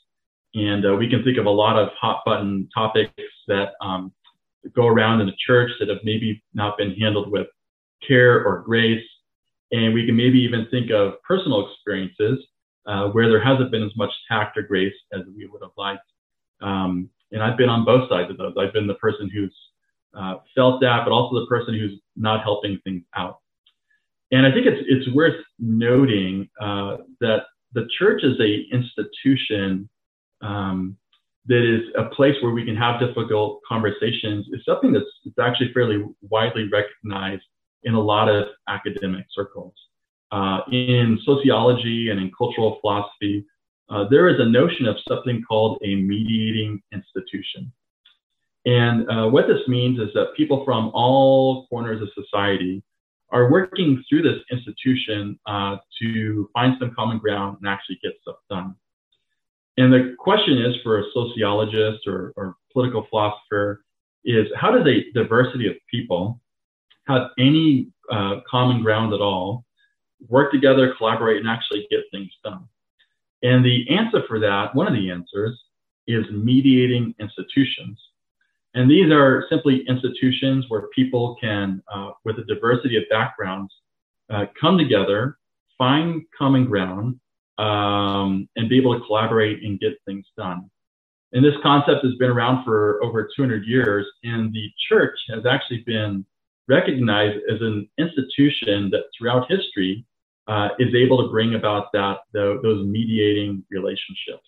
And 0.55 0.85
uh, 0.87 0.95
we 0.95 1.09
can 1.09 1.25
think 1.25 1.39
of 1.39 1.47
a 1.47 1.51
lot 1.51 1.79
of 1.79 1.89
hot 1.99 2.23
button 2.27 2.69
topics 2.75 3.13
that 3.49 3.73
um, 3.81 4.13
go 4.75 4.87
around 4.87 5.21
in 5.21 5.27
the 5.27 5.37
church 5.47 5.71
that 5.81 5.89
have 5.89 5.99
maybe 6.05 6.43
not 6.55 6.77
been 6.77 6.95
handled 6.95 7.31
with 7.31 7.47
care 8.07 8.45
or 8.45 8.63
grace. 8.63 9.05
And 9.73 9.95
we 9.95 10.07
can 10.07 10.17
maybe 10.17 10.39
even 10.39 10.67
think 10.71 10.91
of 10.91 11.15
personal 11.23 11.69
experiences 11.69 12.45
uh, 12.87 13.09
where 13.09 13.29
there 13.29 13.43
hasn't 13.43 13.71
been 13.71 13.83
as 13.83 13.97
much 13.97 14.11
tact 14.31 14.57
or 14.57 14.63
grace 14.63 14.95
as 15.13 15.23
we 15.37 15.47
would 15.47 15.63
have 15.63 15.73
liked. 15.77 16.07
Um, 16.63 17.11
and 17.33 17.43
I've 17.43 17.59
been 17.59 17.69
on 17.69 17.85
both 17.85 18.09
sides 18.09 18.31
of 18.31 18.37
those. 18.39 18.55
I've 18.59 18.73
been 18.73 18.87
the 18.87 18.95
person 18.95 19.29
who's 19.33 19.55
uh, 20.17 20.37
felt 20.55 20.81
that, 20.81 21.01
but 21.05 21.13
also 21.13 21.41
the 21.41 21.47
person 21.47 21.75
who's 21.75 22.01
not 22.17 22.43
helping 22.43 22.79
things 22.85 23.03
out. 23.15 23.39
And 24.33 24.47
I 24.47 24.53
think 24.53 24.67
it's 24.67 24.83
it's 24.89 25.15
worth 25.15 25.37
noting 25.59 26.49
uh, 26.61 26.99
that 27.21 27.45
the 27.73 27.87
church 27.99 28.23
is 28.25 28.41
a 28.41 28.65
institution 28.75 29.89
um, 30.43 30.97
that 31.47 31.63
is 31.63 31.89
a 31.97 32.05
place 32.15 32.35
where 32.43 32.53
we 32.53 32.65
can 32.65 32.77
have 32.77 33.01
difficult 33.01 33.61
conversations 33.69 34.47
It's 34.51 34.65
something 34.65 34.93
that's, 34.93 35.07
that's 35.25 35.39
actually 35.39 35.73
fairly 35.73 36.05
widely 36.23 36.69
recognized 36.69 37.45
in 37.87 37.95
a 37.95 38.01
lot 38.01 38.29
of 38.29 38.49
academic 38.69 39.25
circles. 39.31 39.73
Uh, 40.33 40.61
in 40.73 41.19
sociology 41.25 42.11
and 42.11 42.21
in 42.21 42.31
cultural 42.37 42.79
philosophy, 42.81 43.47
uh, 43.89 44.05
there 44.11 44.29
is 44.29 44.39
a 44.41 44.45
notion 44.45 44.87
of 44.87 44.97
something 45.09 45.43
called 45.49 45.79
a 45.83 45.95
mediating 45.95 46.83
institution. 46.93 47.73
And 48.67 49.09
uh, 49.09 49.29
what 49.29 49.47
this 49.47 49.67
means 49.69 50.01
is 50.01 50.09
that 50.15 50.35
people 50.37 50.65
from 50.65 50.91
all 50.93 51.69
corners 51.69 52.03
of 52.03 52.09
society 52.21 52.83
are 53.31 53.51
working 53.51 54.03
through 54.09 54.23
this 54.23 54.43
institution 54.51 55.39
uh, 55.47 55.77
to 56.03 56.51
find 56.53 56.75
some 56.81 56.93
common 56.95 57.19
ground 57.19 57.59
and 57.61 57.69
actually 57.69 57.99
get 58.03 58.13
stuff 58.23 58.37
done. 58.51 58.75
And 59.79 59.93
the 59.93 60.17
question 60.19 60.59
is 60.59 60.75
for 60.83 60.99
a 60.99 61.05
sociologist 61.13 62.07
or, 62.09 62.33
or 62.37 62.57
political 62.73 63.07
philosopher 63.09 63.85
is 64.25 64.49
how 64.57 64.73
does 64.73 64.87
a 64.87 65.13
diversity 65.13 65.69
of 65.69 65.75
people 65.89 66.41
have 67.07 67.31
any 67.39 67.89
uh, 68.11 68.41
common 68.49 68.83
ground 68.83 69.13
at 69.13 69.21
all, 69.21 69.65
work 70.29 70.53
together, 70.53 70.95
collaborate, 70.97 71.39
and 71.39 71.49
actually 71.49 71.87
get 71.91 72.01
things 72.11 72.31
done? 72.45 72.67
And 73.43 73.65
the 73.65 73.89
answer 73.91 74.23
for 74.27 74.39
that, 74.41 74.75
one 74.75 74.87
of 74.87 74.95
the 74.95 75.11
answers, 75.11 75.59
is 76.07 76.25
mediating 76.31 77.15
institutions. 77.19 77.99
And 78.75 78.91
these 78.91 79.11
are 79.11 79.47
simply 79.49 79.85
institutions 79.89 80.67
where 80.69 80.89
people 80.95 81.37
can, 81.41 81.83
uh, 81.93 82.11
with 82.25 82.39
a 82.39 82.45
diversity 82.45 82.97
of 82.97 83.05
backgrounds, 83.11 83.73
uh, 84.31 84.47
come 84.61 84.77
together, 84.79 85.39
find 85.79 86.23
common 86.37 86.67
ground, 86.67 87.19
um, 87.59 88.49
and 88.57 88.69
be 88.69 88.77
able 88.77 88.99
to 88.99 89.05
collaborate 89.07 89.63
and 89.63 89.81
get 89.81 89.95
things 90.05 90.27
done. 90.37 90.71
And 91.33 91.45
this 91.45 91.55
concept 91.63 92.05
has 92.05 92.15
been 92.17 92.31
around 92.31 92.65
for 92.65 93.03
over 93.03 93.29
200 93.35 93.65
years, 93.65 94.07
and 94.23 94.53
the 94.53 94.71
church 94.89 95.19
has 95.29 95.47
actually 95.47 95.83
been 95.87 96.25
recognized 96.69 97.39
as 97.51 97.61
an 97.61 97.89
institution 97.99 98.91
that 98.91 99.05
throughout 99.17 99.51
history 99.51 100.05
uh, 100.49 100.69
is 100.79 100.95
able 100.95 101.23
to 101.23 101.31
bring 101.31 101.55
about 101.55 101.93
that 101.93 102.19
the, 102.33 102.59
those 102.63 102.87
mediating 102.87 103.65
relationships. 103.71 104.47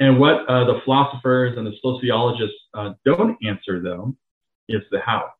And 0.00 0.18
what 0.18 0.48
uh, 0.48 0.64
the 0.64 0.80
philosophers 0.84 1.56
and 1.56 1.66
the 1.66 1.74
sociologists 1.80 2.56
uh, 2.74 2.94
don't 3.04 3.36
answer, 3.46 3.80
though, 3.80 4.14
is 4.68 4.82
the 4.90 5.00
how. 5.00 5.30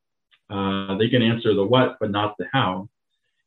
Uh, 0.50 0.96
they 0.98 1.08
can 1.08 1.22
answer 1.22 1.54
the 1.54 1.64
what, 1.64 1.96
but 1.98 2.10
not 2.10 2.36
the 2.38 2.46
how. 2.52 2.88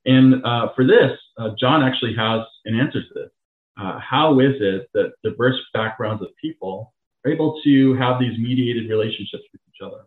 And 0.06 0.44
uh, 0.46 0.70
for 0.76 0.86
this, 0.86 1.12
uh, 1.38 1.52
John 1.60 1.84
actually 1.84 2.16
has 2.16 2.42
an 2.66 2.80
answer 2.80 3.02
to 3.02 3.14
this. 3.14 3.30
How 3.78 4.40
is 4.40 4.56
it 4.62 4.90
that 4.94 5.14
diverse 5.24 5.60
backgrounds 5.74 6.22
of 6.22 6.30
people 6.42 6.94
are 7.26 7.32
able 7.32 7.60
to 7.64 7.94
have 7.96 8.20
these 8.20 8.38
mediated 8.40 8.90
relationships 8.90 9.44
with 9.52 9.62
each 9.68 9.82
other? 9.86 10.06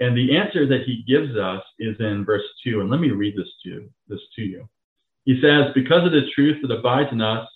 And 0.00 0.16
the 0.16 0.36
answer 0.36 0.66
that 0.66 0.82
he 0.84 1.04
gives 1.06 1.36
us 1.36 1.62
is 1.78 1.96
in 2.00 2.24
verse 2.24 2.44
2. 2.64 2.80
And 2.80 2.90
let 2.90 3.00
me 3.00 3.10
read 3.10 3.36
this 3.36 3.48
to, 3.64 3.88
this 4.08 4.20
to 4.36 4.42
you. 4.42 4.68
He 5.24 5.40
says, 5.40 5.72
Because 5.74 6.04
of 6.04 6.12
the 6.12 6.28
truth 6.34 6.58
that 6.62 6.74
abides 6.74 7.10
in 7.12 7.22
us 7.22 7.48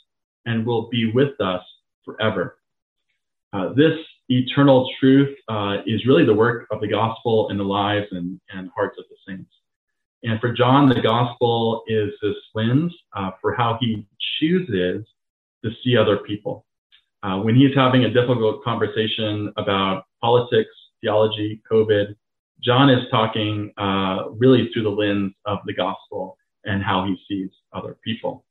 and 0.47 0.65
will 0.65 0.89
be 0.89 1.13
with 1.13 1.39
us 1.41 1.63
forever. 2.05 2.59
Uh, 3.53 3.73
this 3.75 3.99
eternal 4.29 4.89
truth 4.99 5.37
uh, 5.49 5.79
is 5.87 6.07
really 6.07 6.25
the 6.25 6.35
work 6.35 6.67
of 6.71 6.81
the 6.81 6.89
gospel 6.89 7.51
in 7.51 7.59
the 7.59 7.65
lives 7.65 8.07
and, 8.13 8.41
and 8.51 8.71
hearts 8.75 8.97
of 8.99 9.05
the 9.11 9.17
saints. 9.27 9.51
And 10.23 10.41
for 10.41 10.53
John, 10.53 10.89
the 10.89 11.01
gospel 11.01 11.83
is 11.89 12.11
this 12.23 12.37
lens 12.55 12.95
uh, 13.17 13.31
for 13.41 13.55
how 13.55 13.79
he 13.81 14.07
chooses 14.39 15.07
to 15.65 15.71
see 15.83 15.97
other 15.97 16.19
people. 16.19 16.65
Uh, 17.23 17.39
when 17.41 17.55
he's 17.55 17.75
having 17.75 18.05
a 18.05 18.11
difficult 18.11 18.63
conversation 18.63 19.53
about 19.57 20.05
politics, 20.23 20.71
theology, 21.01 21.61
COVID, 21.71 22.15
John 22.63 22.91
is 22.91 23.09
talking 23.11 23.73
uh, 23.79 24.31
really 24.31 24.71
through 24.73 24.83
the 24.83 24.91
lens 24.91 25.33
of 25.47 25.59
the 25.67 25.73
gospel 25.73 26.37
and 26.65 26.83
how 26.83 27.07
he 27.07 27.17
sees 27.29 27.51
other 27.73 27.97
people. 28.05 28.45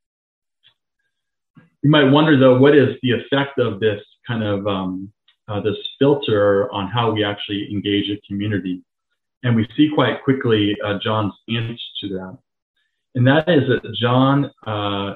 You 1.82 1.90
might 1.90 2.12
wonder, 2.12 2.38
though, 2.38 2.58
what 2.58 2.76
is 2.76 2.96
the 3.02 3.12
effect 3.12 3.60
of 3.60 3.80
this 3.80 4.02
kind 4.28 4.44
of 4.44 4.68
um, 4.68 5.12
uh, 5.48 5.62
this 5.62 5.78
filter 5.98 6.72
on 6.72 6.88
how 6.88 7.12
we 7.12 7.24
actually 7.24 7.70
engage 7.72 8.10
a 8.10 8.20
community? 8.28 8.84
And 9.44 9.56
we 9.56 9.68
see 9.78 9.90
quite 9.94 10.24
quickly 10.24 10.76
uh, 10.86 11.00
John's 11.02 11.34
answer 11.48 11.78
to 12.02 12.10
that. 12.10 12.38
And 13.16 13.26
that 13.28 13.48
is 13.48 13.64
that 13.70 13.96
John, 13.96 14.52
uh, 14.68 15.16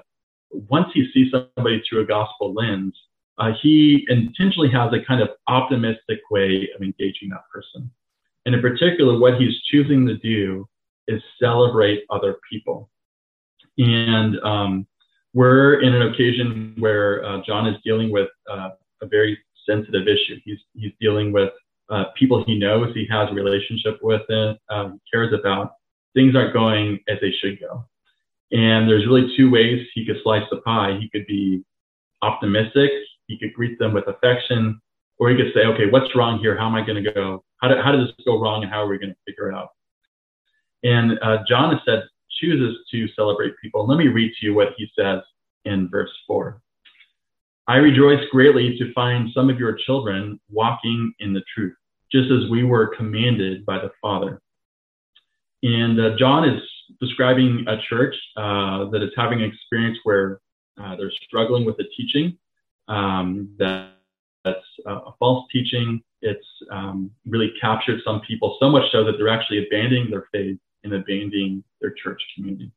once 0.52 0.88
he 0.94 1.10
sees 1.14 1.32
somebody 1.32 1.84
through 1.88 2.02
a 2.02 2.06
gospel 2.06 2.54
lens, 2.54 2.96
uh, 3.38 3.52
he 3.62 4.06
intentionally 4.10 4.70
has 4.70 4.94
a 4.94 5.04
kind 5.06 5.22
of 5.22 5.30
optimistic 5.48 6.20
way 6.32 6.70
of 6.76 6.82
engaging 6.82 7.30
that 7.30 7.44
person. 7.54 7.92
And 8.46 8.56
in 8.56 8.62
particular, 8.62 9.18
what 9.18 9.40
he's 9.40 9.54
choosing 9.72 10.06
to 10.08 10.18
do 10.18 10.68
is 11.08 11.22
celebrate 11.42 12.04
other 12.10 12.38
people. 12.52 12.90
And 13.78 14.40
um, 14.42 14.88
we're 15.34 15.82
in 15.82 15.94
an 15.96 16.14
occasion 16.14 16.76
where 16.78 17.26
uh, 17.26 17.42
John 17.46 17.68
is 17.68 17.76
dealing 17.84 18.12
with 18.12 18.30
uh, 18.50 18.70
a 19.02 19.08
very 19.08 19.38
sensitive 19.68 20.08
issue. 20.08 20.40
He's, 20.44 20.60
he's 20.74 20.92
dealing 21.00 21.32
with 21.32 21.52
uh, 21.90 22.06
people 22.18 22.44
he 22.46 22.58
knows 22.58 22.94
he 22.94 23.08
has 23.10 23.30
a 23.30 23.34
relationship 23.34 24.00
with 24.02 24.22
and 24.30 24.58
um, 24.70 25.02
cares 25.12 25.34
about, 25.34 25.74
things 26.14 26.36
aren't 26.36 26.54
going 26.54 27.00
as 27.08 27.18
they 27.22 27.32
should 27.42 27.60
go. 27.60 27.86
And 28.52 28.88
there's 28.88 29.08
really 29.08 29.36
two 29.36 29.50
ways 29.50 29.86
he 29.94 30.06
could 30.06 30.18
slice 30.24 30.44
the 30.52 30.58
pie. 30.58 30.98
He 31.00 31.10
could 31.10 31.26
be 31.28 31.64
optimistic, 32.22 32.92
he 33.28 33.38
could 33.38 33.54
greet 33.54 33.80
them 33.80 33.94
with 33.94 34.08
affection, 34.08 34.80
or 35.24 35.30
he 35.30 35.38
could 35.38 35.54
say, 35.54 35.62
okay, 35.62 35.90
what's 35.90 36.14
wrong 36.18 36.38
here? 36.40 36.58
How 36.58 36.68
am 36.68 36.76
I 36.76 36.86
going 36.86 37.02
to 37.02 37.14
go? 37.14 37.46
How 37.62 37.70
did, 37.70 37.78
how 37.82 37.94
did 37.94 38.02
this 38.02 38.14
go 38.26 38.42
wrong 38.42 38.62
and 38.62 38.70
how 38.70 38.84
are 38.84 38.88
we 38.88 38.98
going 38.98 39.14
to 39.14 39.16
figure 39.26 39.50
it 39.50 39.56
out? 39.56 39.70
And 40.84 41.18
uh, 41.22 41.38
John 41.48 41.72
has 41.72 41.80
said, 41.86 42.04
chooses 42.42 42.76
to 42.92 43.08
celebrate 43.16 43.54
people. 43.62 43.88
Let 43.88 43.98
me 43.98 44.10
read 44.10 44.34
to 44.38 44.46
you 44.46 44.54
what 44.54 44.74
he 44.76 44.86
says 45.00 45.22
in 45.64 45.88
verse 45.90 46.12
4. 46.28 46.62
I 47.70 47.78
rejoice 47.78 48.20
greatly 48.32 48.78
to 48.78 48.92
find 48.92 49.30
some 49.34 49.50
of 49.50 49.58
your 49.58 49.78
children 49.86 50.42
walking 50.52 51.14
in 51.20 51.32
the 51.32 51.44
truth, 51.56 51.78
just 52.12 52.30
as 52.30 52.50
we 52.52 52.66
were 52.66 52.94
commanded 52.94 53.66
by 53.66 53.78
the 53.78 53.92
Father. 54.02 54.42
And 55.64 56.02
uh, 56.02 56.18
John 56.18 56.50
is 56.50 56.62
describing 57.00 57.64
a 57.70 57.78
church 57.88 58.16
uh, 58.36 58.90
that 58.90 59.02
is 59.02 59.12
having 59.16 59.42
an 59.42 59.50
experience 59.50 59.98
where 60.04 60.42
uh, 60.78 60.98
they're 60.98 61.14
struggling 61.26 61.64
with 61.64 61.78
the 61.78 61.86
teaching 61.96 62.38
um, 62.90 63.56
that, 63.58 63.93
that's 64.44 64.66
a 64.86 65.12
false 65.20 65.46
teaching. 65.52 66.02
It's 66.22 66.46
um, 66.72 67.12
really 67.26 67.54
captured 67.60 68.02
some 68.06 68.22
people 68.22 68.58
so 68.60 68.70
much 68.70 68.84
so 68.92 69.04
that 69.06 69.14
they're 69.18 69.30
actually 69.30 69.66
abandoning 69.66 70.10
their 70.10 70.28
faith 70.32 70.58
and 70.84 70.94
abandoning 70.94 71.64
their 71.82 71.92
church 71.92 72.22
community. 72.36 72.72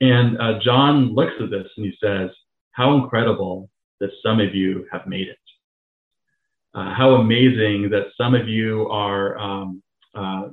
And 0.00 0.40
uh, 0.40 0.60
John 0.60 1.14
looks 1.14 1.34
at 1.40 1.50
this 1.50 1.66
and 1.76 1.86
he 1.86 1.92
says, 2.02 2.30
How 2.72 2.94
incredible 2.94 3.68
that 4.00 4.10
some 4.22 4.40
of 4.40 4.54
you 4.54 4.86
have 4.90 5.06
made 5.06 5.28
it. 5.28 5.36
Uh, 6.74 6.94
how 6.94 7.14
amazing 7.14 7.90
that 7.90 8.06
some 8.16 8.34
of 8.34 8.48
you 8.48 8.88
are 8.88 9.36
um, 9.38 9.82
uh, 10.14 10.48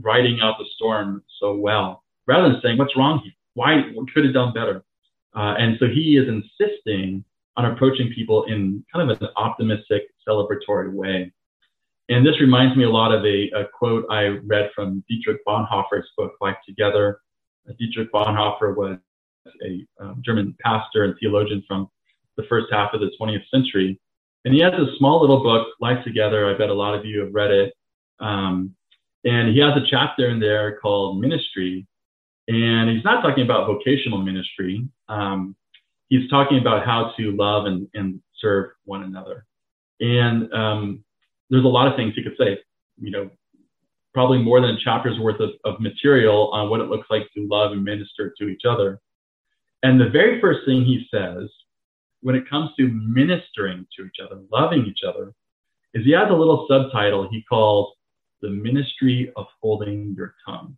riding 0.00 0.40
out 0.40 0.56
the 0.58 0.66
storm 0.76 1.22
so 1.40 1.54
well, 1.54 2.04
rather 2.26 2.50
than 2.50 2.60
saying, 2.62 2.78
What's 2.78 2.96
wrong 2.96 3.20
here? 3.24 3.32
Why 3.54 3.82
could 4.14 4.24
have 4.24 4.34
done 4.34 4.52
better? 4.52 4.84
Uh, 5.34 5.54
and 5.58 5.76
so 5.78 5.86
he 5.86 6.16
is 6.16 6.28
insisting 6.28 7.24
on 7.58 7.66
approaching 7.66 8.10
people 8.14 8.44
in 8.44 8.84
kind 8.94 9.10
of 9.10 9.20
an 9.20 9.28
optimistic, 9.36 10.04
celebratory 10.26 10.92
way. 10.92 11.32
And 12.08 12.24
this 12.24 12.40
reminds 12.40 12.76
me 12.76 12.84
a 12.84 12.90
lot 12.90 13.12
of 13.12 13.24
a, 13.24 13.50
a 13.50 13.64
quote 13.76 14.06
I 14.08 14.38
read 14.46 14.70
from 14.74 15.04
Dietrich 15.08 15.44
Bonhoeffer's 15.46 16.08
book, 16.16 16.34
Life 16.40 16.56
Together. 16.66 17.20
Dietrich 17.78 18.12
Bonhoeffer 18.12 18.76
was 18.76 18.98
a 19.66 19.84
um, 20.00 20.22
German 20.24 20.56
pastor 20.64 21.04
and 21.04 21.14
theologian 21.20 21.62
from 21.66 21.90
the 22.36 22.44
first 22.44 22.68
half 22.70 22.94
of 22.94 23.00
the 23.00 23.10
20th 23.20 23.42
century. 23.52 24.00
And 24.44 24.54
he 24.54 24.60
has 24.60 24.72
a 24.74 24.96
small 24.96 25.20
little 25.20 25.42
book, 25.42 25.66
Life 25.80 26.02
Together. 26.04 26.48
I 26.48 26.56
bet 26.56 26.70
a 26.70 26.74
lot 26.74 26.94
of 26.94 27.04
you 27.04 27.20
have 27.20 27.34
read 27.34 27.50
it. 27.50 27.74
Um, 28.20 28.74
and 29.24 29.48
he 29.52 29.58
has 29.60 29.76
a 29.76 29.84
chapter 29.90 30.30
in 30.30 30.38
there 30.38 30.78
called 30.78 31.20
Ministry. 31.20 31.86
And 32.46 32.88
he's 32.88 33.04
not 33.04 33.20
talking 33.20 33.44
about 33.44 33.66
vocational 33.66 34.22
ministry. 34.22 34.88
Um, 35.08 35.56
he's 36.08 36.28
talking 36.30 36.58
about 36.58 36.84
how 36.84 37.12
to 37.18 37.32
love 37.32 37.66
and, 37.66 37.88
and 37.94 38.20
serve 38.40 38.70
one 38.84 39.02
another. 39.02 39.44
And 40.00 40.52
um, 40.52 41.04
there's 41.50 41.64
a 41.64 41.68
lot 41.68 41.88
of 41.88 41.96
things 41.96 42.14
he 42.14 42.22
could 42.22 42.36
say, 42.38 42.58
you 43.00 43.10
know, 43.10 43.30
probably 44.14 44.38
more 44.38 44.60
than 44.60 44.70
a 44.70 44.80
chapter's 44.82 45.18
worth 45.18 45.40
of, 45.40 45.50
of 45.64 45.80
material 45.80 46.50
on 46.52 46.70
what 46.70 46.80
it 46.80 46.88
looks 46.88 47.08
like 47.10 47.28
to 47.34 47.46
love 47.46 47.72
and 47.72 47.84
minister 47.84 48.34
to 48.38 48.48
each 48.48 48.62
other. 48.68 49.00
And 49.82 50.00
the 50.00 50.08
very 50.08 50.40
first 50.40 50.60
thing 50.66 50.84
he 50.84 51.06
says 51.12 51.48
when 52.20 52.34
it 52.34 52.48
comes 52.50 52.70
to 52.76 52.88
ministering 52.88 53.86
to 53.96 54.04
each 54.04 54.16
other, 54.24 54.40
loving 54.50 54.84
each 54.86 55.00
other, 55.06 55.32
is 55.94 56.04
he 56.04 56.10
has 56.12 56.28
a 56.30 56.34
little 56.34 56.66
subtitle 56.68 57.28
he 57.30 57.42
calls 57.48 57.94
the 58.42 58.50
ministry 58.50 59.32
of 59.36 59.46
holding 59.60 60.14
your 60.16 60.34
tongue. 60.44 60.76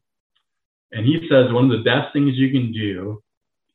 And 0.93 1.07
he 1.07 1.27
says 1.31 1.53
one 1.53 1.65
of 1.65 1.71
the 1.71 1.85
best 1.85 2.13
things 2.13 2.35
you 2.35 2.51
can 2.51 2.73
do 2.73 3.23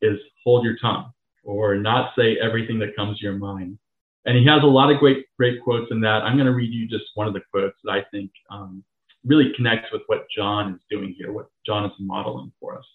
is 0.02 0.20
hold 0.44 0.64
your 0.64 0.78
tongue 0.78 1.12
or 1.46 1.76
not 1.76 2.12
say 2.18 2.38
everything 2.42 2.80
that 2.80 2.96
comes 2.96 3.20
to 3.20 3.24
your 3.24 3.38
mind. 3.38 3.78
And 4.26 4.38
he 4.38 4.46
has 4.46 4.64
a 4.64 4.68
lot 4.68 4.92
of 4.92 5.00
great, 5.00 5.26
great 5.38 5.64
quotes 5.64 5.92
in 5.92 6.02
that. 6.02 6.24
I'm 6.24 6.36
going 6.36 6.48
to 6.48 6.54
read 6.54 6.74
you 6.74 6.88
just 6.88 7.06
one 7.14 7.28
of 7.28 7.34
the 7.34 7.42
quotes 7.52 7.78
that 7.84 7.92
I 7.92 8.04
think 8.12 8.32
um, 8.50 8.84
really 9.24 9.54
connects 9.56 9.92
with 9.94 10.02
what 10.08 10.26
John 10.36 10.74
is 10.74 10.82
doing 10.90 11.16
here, 11.18 11.32
what 11.32 11.50
John 11.66 11.86
is 11.86 11.92
modeling 12.00 12.52
for 12.60 12.78
us. 12.78 12.86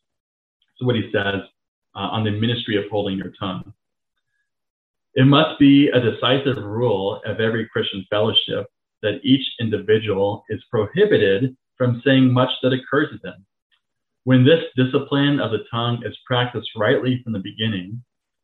So 0.76 0.87
what 0.87 0.97
he 0.97 1.11
says 1.12 1.42
uh, 1.95 1.99
on 1.99 2.25
the 2.25 2.30
ministry 2.33 2.76
of 2.76 2.90
holding 2.90 3.16
your 3.16 3.33
tongue. 3.38 3.73
It 5.14 5.26
must 5.26 5.59
be 5.59 5.88
a 5.88 6.00
decisive 6.00 6.62
rule 6.62 7.21
of 7.25 7.40
every 7.40 7.69
Christian 7.69 8.04
fellowship 8.11 8.66
that 9.02 9.21
each 9.25 9.45
individual 9.61 10.45
is 10.50 10.63
prohibited 10.71 11.56
from 11.76 12.02
saying 12.04 12.32
much 12.32 12.50
that 12.63 12.73
occurs 12.73 13.08
to 13.10 13.19
them. 13.23 13.45
When 14.25 14.45
this 14.45 14.63
discipline 14.76 15.41
of 15.41 15.50
the 15.50 15.65
tongue 15.71 16.02
is 16.04 16.17
practiced 16.26 16.69
rightly 16.76 17.21
from 17.23 17.32
the 17.32 17.39
beginning, 17.41 18.02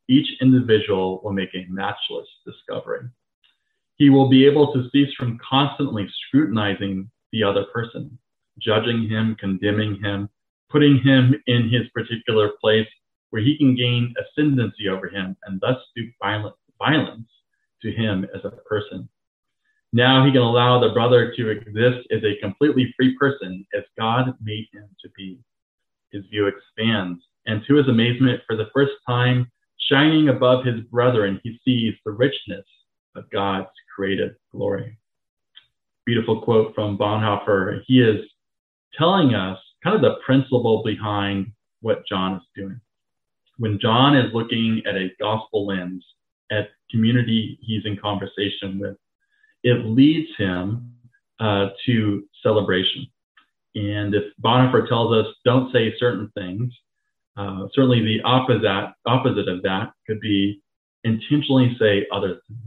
each 0.09 0.29
individual 0.41 1.21
will 1.23 1.33
make 1.33 1.55
a 1.55 1.67
matchless 1.69 2.29
discovery. 2.45 3.09
He 3.97 4.11
will 4.11 4.29
be 4.29 4.47
able 4.47 4.73
to 4.73 4.89
cease 4.91 5.13
from 5.15 5.39
constantly 5.39 6.07
scrutinizing 6.27 7.11
the 7.33 7.43
other 7.43 7.65
person, 7.73 8.19
judging 8.59 9.09
him, 9.09 9.37
condemning 9.39 10.01
him, 10.03 10.29
putting 10.71 10.99
him 10.99 11.35
in 11.47 11.69
his 11.69 11.89
particular 11.95 12.51
place 12.61 12.89
where 13.31 13.43
he 13.43 13.57
can 13.57 13.75
gain 13.75 14.15
ascendancy 14.19 14.89
over 14.89 15.09
him 15.09 15.37
and 15.45 15.61
thus 15.61 15.79
do 15.97 16.09
violence 16.79 17.29
to 17.83 17.91
him 17.91 18.27
as 18.35 18.45
a 18.45 18.51
person. 18.69 19.09
Now 19.93 20.25
he 20.25 20.33
can 20.33 20.43
allow 20.43 20.81
the 20.81 20.93
brother 20.93 21.33
to 21.37 21.51
exist 21.51 22.07
as 22.11 22.23
a 22.23 22.41
completely 22.41 22.93
free 22.97 23.17
person 23.19 23.67
as 23.75 23.83
God 23.99 24.35
made 24.43 24.67
him 24.73 24.89
to 25.03 25.09
be. 25.17 25.39
His 26.13 26.25
view 26.27 26.47
expands, 26.47 27.23
and 27.47 27.63
to 27.67 27.77
his 27.77 27.89
amazement, 27.89 28.43
for 28.47 28.57
the 28.57 28.71
first 28.75 28.93
time, 29.07 29.51
shining 29.91 30.29
above 30.29 30.65
his 30.65 30.81
brethren, 30.91 31.41
he 31.43 31.59
sees 31.65 31.95
the 32.05 32.13
richness 32.13 32.65
of 33.15 33.31
God's 33.31 33.69
creative 33.95 34.35
glory. 34.53 34.99
Beautiful 36.05 36.43
quote 36.43 36.75
from 36.75 36.99
Bonhoeffer. 36.99 37.83
He 37.87 38.01
is 38.01 38.25
telling 38.97 39.35
us 39.35 39.59
kind 39.83 39.97
of 39.97 40.03
the 40.03 40.17
principle 40.25 40.83
behind 40.85 41.53
what 41.81 42.07
John 42.07 42.37
is 42.37 42.43
doing. 42.55 42.81
When 43.59 43.79
John 43.81 44.17
is 44.17 44.33
looking 44.35 44.83
at 44.87 44.97
a 44.97 45.11
gospel 45.19 45.67
lens, 45.67 46.05
at 46.51 46.69
community 46.91 47.59
he's 47.63 47.85
in 47.85 47.97
conversation 47.97 48.79
with, 48.79 48.97
it 49.63 49.85
leads 49.85 50.29
him 50.37 50.93
uh, 51.41 51.69
to 51.87 52.25
celebration. 52.43 53.07
And 53.75 54.15
if 54.15 54.25
Bonhoeffer 54.43 54.89
tells 54.89 55.13
us 55.13 55.27
don't 55.45 55.73
say 55.73 55.95
certain 55.99 56.31
things, 56.35 56.73
uh, 57.37 57.67
certainly 57.75 58.01
the 58.01 58.21
opposite 58.23 58.95
opposite 59.05 59.49
of 59.49 59.63
that 59.63 59.93
could 60.07 60.21
be 60.21 60.63
intentionally 61.05 61.77
say 61.79 62.07
other 62.13 62.41
things. 62.49 62.61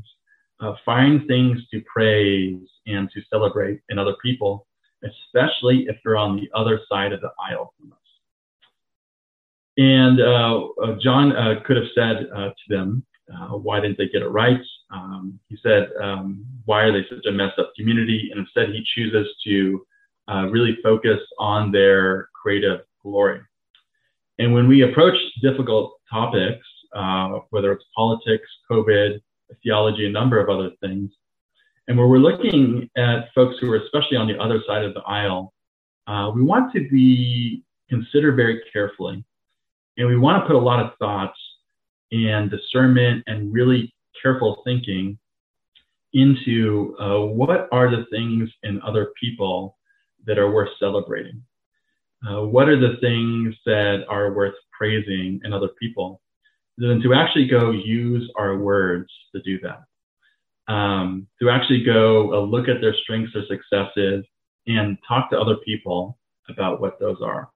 Uh, 0.61 0.73
find 0.85 1.25
things 1.27 1.59
to 1.71 1.81
praise 1.91 2.59
and 2.85 3.09
to 3.11 3.21
celebrate 3.29 3.79
in 3.89 3.97
other 3.97 4.15
people, 4.21 4.67
especially 5.03 5.85
if 5.87 5.95
they're 6.03 6.17
on 6.17 6.35
the 6.35 6.49
other 6.53 6.81
side 6.91 7.13
of 7.13 7.21
the 7.21 7.31
aisle 7.49 7.73
from 7.79 7.93
us. 7.93 7.97
And 9.77 10.19
uh, 10.19 10.65
uh 10.83 10.97
John 11.01 11.35
uh, 11.35 11.61
could 11.65 11.77
have 11.77 11.85
said 11.95 12.27
uh, 12.35 12.49
to 12.49 12.53
them, 12.67 13.05
why 13.51 13.79
didn't 13.79 13.97
they 13.97 14.09
get 14.09 14.21
it 14.21 14.27
right? 14.27 14.59
Um, 14.91 15.39
he 15.47 15.57
said, 15.63 15.89
um, 16.01 16.45
why 16.65 16.81
are 16.81 16.91
they 16.91 17.07
such 17.09 17.25
a 17.25 17.31
messed 17.31 17.57
up 17.57 17.71
community? 17.77 18.29
And 18.31 18.41
instead, 18.41 18.69
he 18.69 18.83
chooses 18.95 19.27
to 19.45 19.85
really 20.51 20.77
focus 20.83 21.19
on 21.39 21.71
their 21.71 22.29
creative 22.33 22.81
glory. 23.01 23.39
And 24.39 24.53
when 24.53 24.69
we 24.69 24.83
approach 24.83 25.17
difficult 25.41 25.99
topics, 26.09 26.65
uh, 26.95 27.39
whether 27.49 27.73
it's 27.73 27.83
politics, 27.95 28.47
COVID, 28.71 29.19
theology, 29.61 30.05
a 30.05 30.09
number 30.09 30.39
of 30.39 30.49
other 30.49 30.71
things, 30.81 31.11
and 31.87 31.97
where 31.97 32.07
we're 32.07 32.19
looking 32.19 32.89
at 32.95 33.33
folks 33.35 33.57
who 33.59 33.69
are 33.71 33.77
especially 33.77 34.15
on 34.15 34.27
the 34.27 34.39
other 34.39 34.61
side 34.65 34.83
of 34.83 34.93
the 34.93 35.01
aisle, 35.01 35.53
uh, 36.07 36.31
we 36.33 36.41
want 36.41 36.71
to 36.73 36.87
be 36.89 37.63
consider 37.89 38.31
very 38.31 38.61
carefully, 38.71 39.23
and 39.97 40.07
we 40.07 40.15
want 40.15 40.41
to 40.41 40.47
put 40.47 40.55
a 40.55 40.59
lot 40.59 40.83
of 40.83 40.91
thoughts 40.99 41.37
and 42.11 42.49
discernment 42.49 43.23
and 43.27 43.53
really 43.53 43.93
careful 44.21 44.61
thinking 44.63 45.17
into 46.13 46.95
uh, 46.99 47.19
what 47.19 47.67
are 47.71 47.91
the 47.91 48.05
things 48.09 48.49
in 48.63 48.81
other 48.83 49.11
people 49.21 49.77
that 50.25 50.37
are 50.37 50.49
worth 50.49 50.69
celebrating 50.79 51.43
uh, 52.27 52.41
what 52.41 52.67
are 52.67 52.79
the 52.79 52.97
things 53.01 53.55
that 53.65 54.05
are 54.09 54.33
worth 54.33 54.55
praising 54.77 55.41
in 55.43 55.53
other 55.53 55.69
people, 55.79 56.21
then 56.77 57.01
to 57.01 57.13
actually 57.13 57.47
go 57.47 57.71
use 57.71 58.29
our 58.37 58.57
words 58.57 59.11
to 59.33 59.41
do 59.41 59.59
that. 59.61 59.83
Um, 60.71 61.27
to 61.41 61.49
actually 61.49 61.83
go 61.83 62.33
uh, 62.33 62.41
look 62.41 62.67
at 62.67 62.79
their 62.79 62.93
strengths 62.93 63.35
or 63.35 63.43
successes 63.47 64.23
and 64.67 64.97
talk 65.07 65.29
to 65.31 65.39
other 65.39 65.57
people 65.65 66.17
about 66.47 66.79
what 66.79 66.99
those 66.99 67.17
are. 67.23 67.49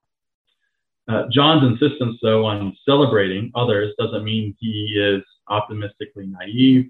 Uh, 1.07 1.23
John's 1.31 1.63
insistence, 1.63 2.17
though, 2.21 2.45
on 2.45 2.75
celebrating 2.85 3.51
others 3.55 3.93
doesn't 3.99 4.23
mean 4.23 4.55
he 4.59 4.95
is 4.97 5.23
optimistically 5.47 6.27
naive. 6.27 6.89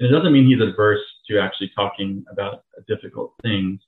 And 0.00 0.08
it 0.08 0.12
doesn't 0.12 0.32
mean 0.32 0.46
he's 0.46 0.60
adverse 0.60 1.02
to 1.28 1.38
actually 1.38 1.70
talking 1.76 2.24
about 2.30 2.64
difficult 2.88 3.34
things. 3.42 3.80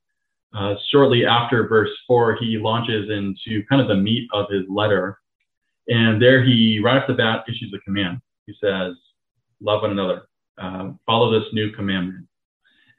Uh, 0.54 0.74
shortly 0.90 1.26
after 1.26 1.66
verse 1.68 1.90
4, 2.06 2.36
he 2.36 2.58
launches 2.58 3.10
into 3.10 3.64
kind 3.68 3.82
of 3.82 3.88
the 3.88 3.96
meat 3.96 4.28
of 4.32 4.46
his 4.50 4.62
letter. 4.68 5.18
And 5.88 6.20
there 6.22 6.42
he, 6.44 6.80
right 6.82 6.96
off 6.96 7.08
the 7.08 7.14
bat, 7.14 7.44
issues 7.48 7.74
a 7.74 7.80
command. 7.80 8.20
He 8.46 8.54
says, 8.62 8.94
Love 9.60 9.82
one 9.82 9.92
another, 9.92 10.28
uh, 10.58 10.90
follow 11.06 11.30
this 11.30 11.48
new 11.52 11.72
commandment. 11.72 12.26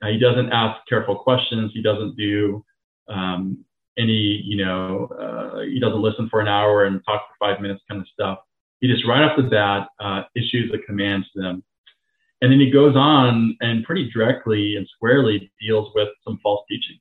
He 0.04 0.20
doesn't 0.20 0.52
ask 0.52 0.80
careful 0.88 1.16
questions. 1.16 1.72
He 1.74 1.82
doesn't 1.82 2.16
do 2.16 2.64
um, 3.08 3.66
any, 3.98 4.42
you 4.44 4.64
know, 4.64 5.08
uh, 5.20 5.62
he 5.62 5.80
doesn't 5.80 6.02
listen 6.02 6.30
for 6.30 6.42
an 6.42 6.48
hour 6.48 6.86
and 6.86 7.02
talk 7.06 7.24
for 7.28 7.48
five 7.48 7.62
minutes 7.62 7.82
kind 7.90 8.02
of 8.02 8.08
stuff. 8.10 8.40
He 8.82 8.88
he 8.88 8.94
just 8.94 9.08
right 9.08 9.24
off 9.24 9.38
the 9.38 9.44
bat 9.44 9.88
uh, 10.00 10.24
issues 10.36 10.72
a 10.74 10.78
command 10.86 11.26
to 11.34 11.42
them. 11.42 11.64
And 12.42 12.52
then 12.52 12.60
he 12.60 12.70
goes 12.70 12.96
on 12.96 13.58
and 13.62 13.84
pretty 13.84 14.12
directly 14.12 14.76
and 14.76 14.88
squarely 14.96 15.52
deals 15.60 15.92
with 15.96 16.10
some 16.24 16.40
false 16.44 16.66
teaching. 16.70 17.00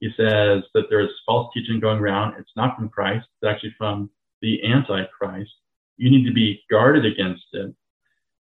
He 0.00 0.08
says 0.16 0.62
that 0.74 0.86
there's 0.88 1.10
false 1.26 1.52
teaching 1.54 1.78
going 1.78 1.98
around. 1.98 2.34
It's 2.38 2.50
not 2.56 2.76
from 2.76 2.88
Christ. 2.88 3.26
It's 3.40 3.48
actually 3.48 3.74
from 3.78 4.10
the 4.42 4.64
Antichrist. 4.64 5.52
You 5.98 6.10
need 6.10 6.26
to 6.26 6.32
be 6.32 6.62
guarded 6.70 7.04
against 7.04 7.44
it. 7.52 7.74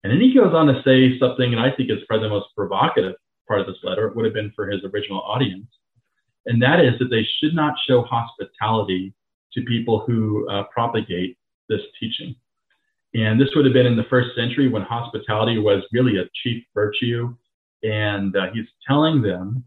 And 0.04 0.14
then 0.14 0.22
he 0.22 0.34
goes 0.34 0.54
on 0.54 0.68
to 0.68 0.82
say 0.84 1.20
something, 1.20 1.52
and 1.54 1.62
I 1.62 1.72
think 1.72 1.92
is 1.92 1.98
probably 2.08 2.28
the 2.28 2.34
most 2.34 2.56
provocative 2.56 3.16
part 3.48 3.60
of 3.60 3.68
this 3.68 3.76
letter. 3.84 4.08
It 4.08 4.16
would 4.16 4.24
have 4.24 4.34
been 4.34 4.54
for 4.56 4.70
his 4.70 4.82
original 4.86 5.22
audience. 5.22 5.68
And 6.46 6.62
that 6.62 6.80
is 6.80 6.98
that 7.00 7.10
they 7.10 7.28
should 7.40 7.54
not 7.54 7.76
show 7.86 8.04
hospitality 8.04 9.14
to 9.54 9.62
people 9.64 10.06
who 10.08 10.48
uh, 10.50 10.64
propagate 10.74 11.38
this 11.68 11.82
teaching. 12.00 12.36
And 13.14 13.42
this 13.42 13.50
would 13.56 13.66
have 13.66 13.74
been 13.74 13.88
in 13.88 13.98
the 13.98 14.06
first 14.10 14.30
century 14.36 14.70
when 14.70 14.84
hospitality 14.84 15.58
was 15.58 15.84
really 15.92 16.20
a 16.20 16.30
chief 16.44 16.64
virtue. 16.74 17.36
And 17.84 18.36
uh, 18.36 18.52
he's 18.54 18.68
telling 18.88 19.22
them 19.22 19.66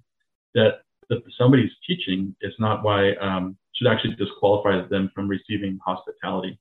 that, 0.54 0.81
that 1.20 1.32
somebody's 1.38 1.70
teaching 1.86 2.34
is 2.40 2.54
not 2.58 2.82
why, 2.82 3.12
um, 3.14 3.56
should 3.74 3.86
actually 3.86 4.14
disqualify 4.16 4.86
them 4.88 5.10
from 5.14 5.28
receiving 5.28 5.78
hospitality. 5.84 6.58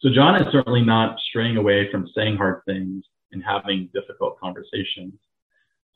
So 0.00 0.10
John 0.10 0.40
is 0.40 0.52
certainly 0.52 0.82
not 0.82 1.18
straying 1.28 1.56
away 1.56 1.90
from 1.90 2.08
saying 2.14 2.36
hard 2.36 2.62
things 2.66 3.04
and 3.32 3.42
having 3.42 3.88
difficult 3.94 4.38
conversations. 4.38 5.14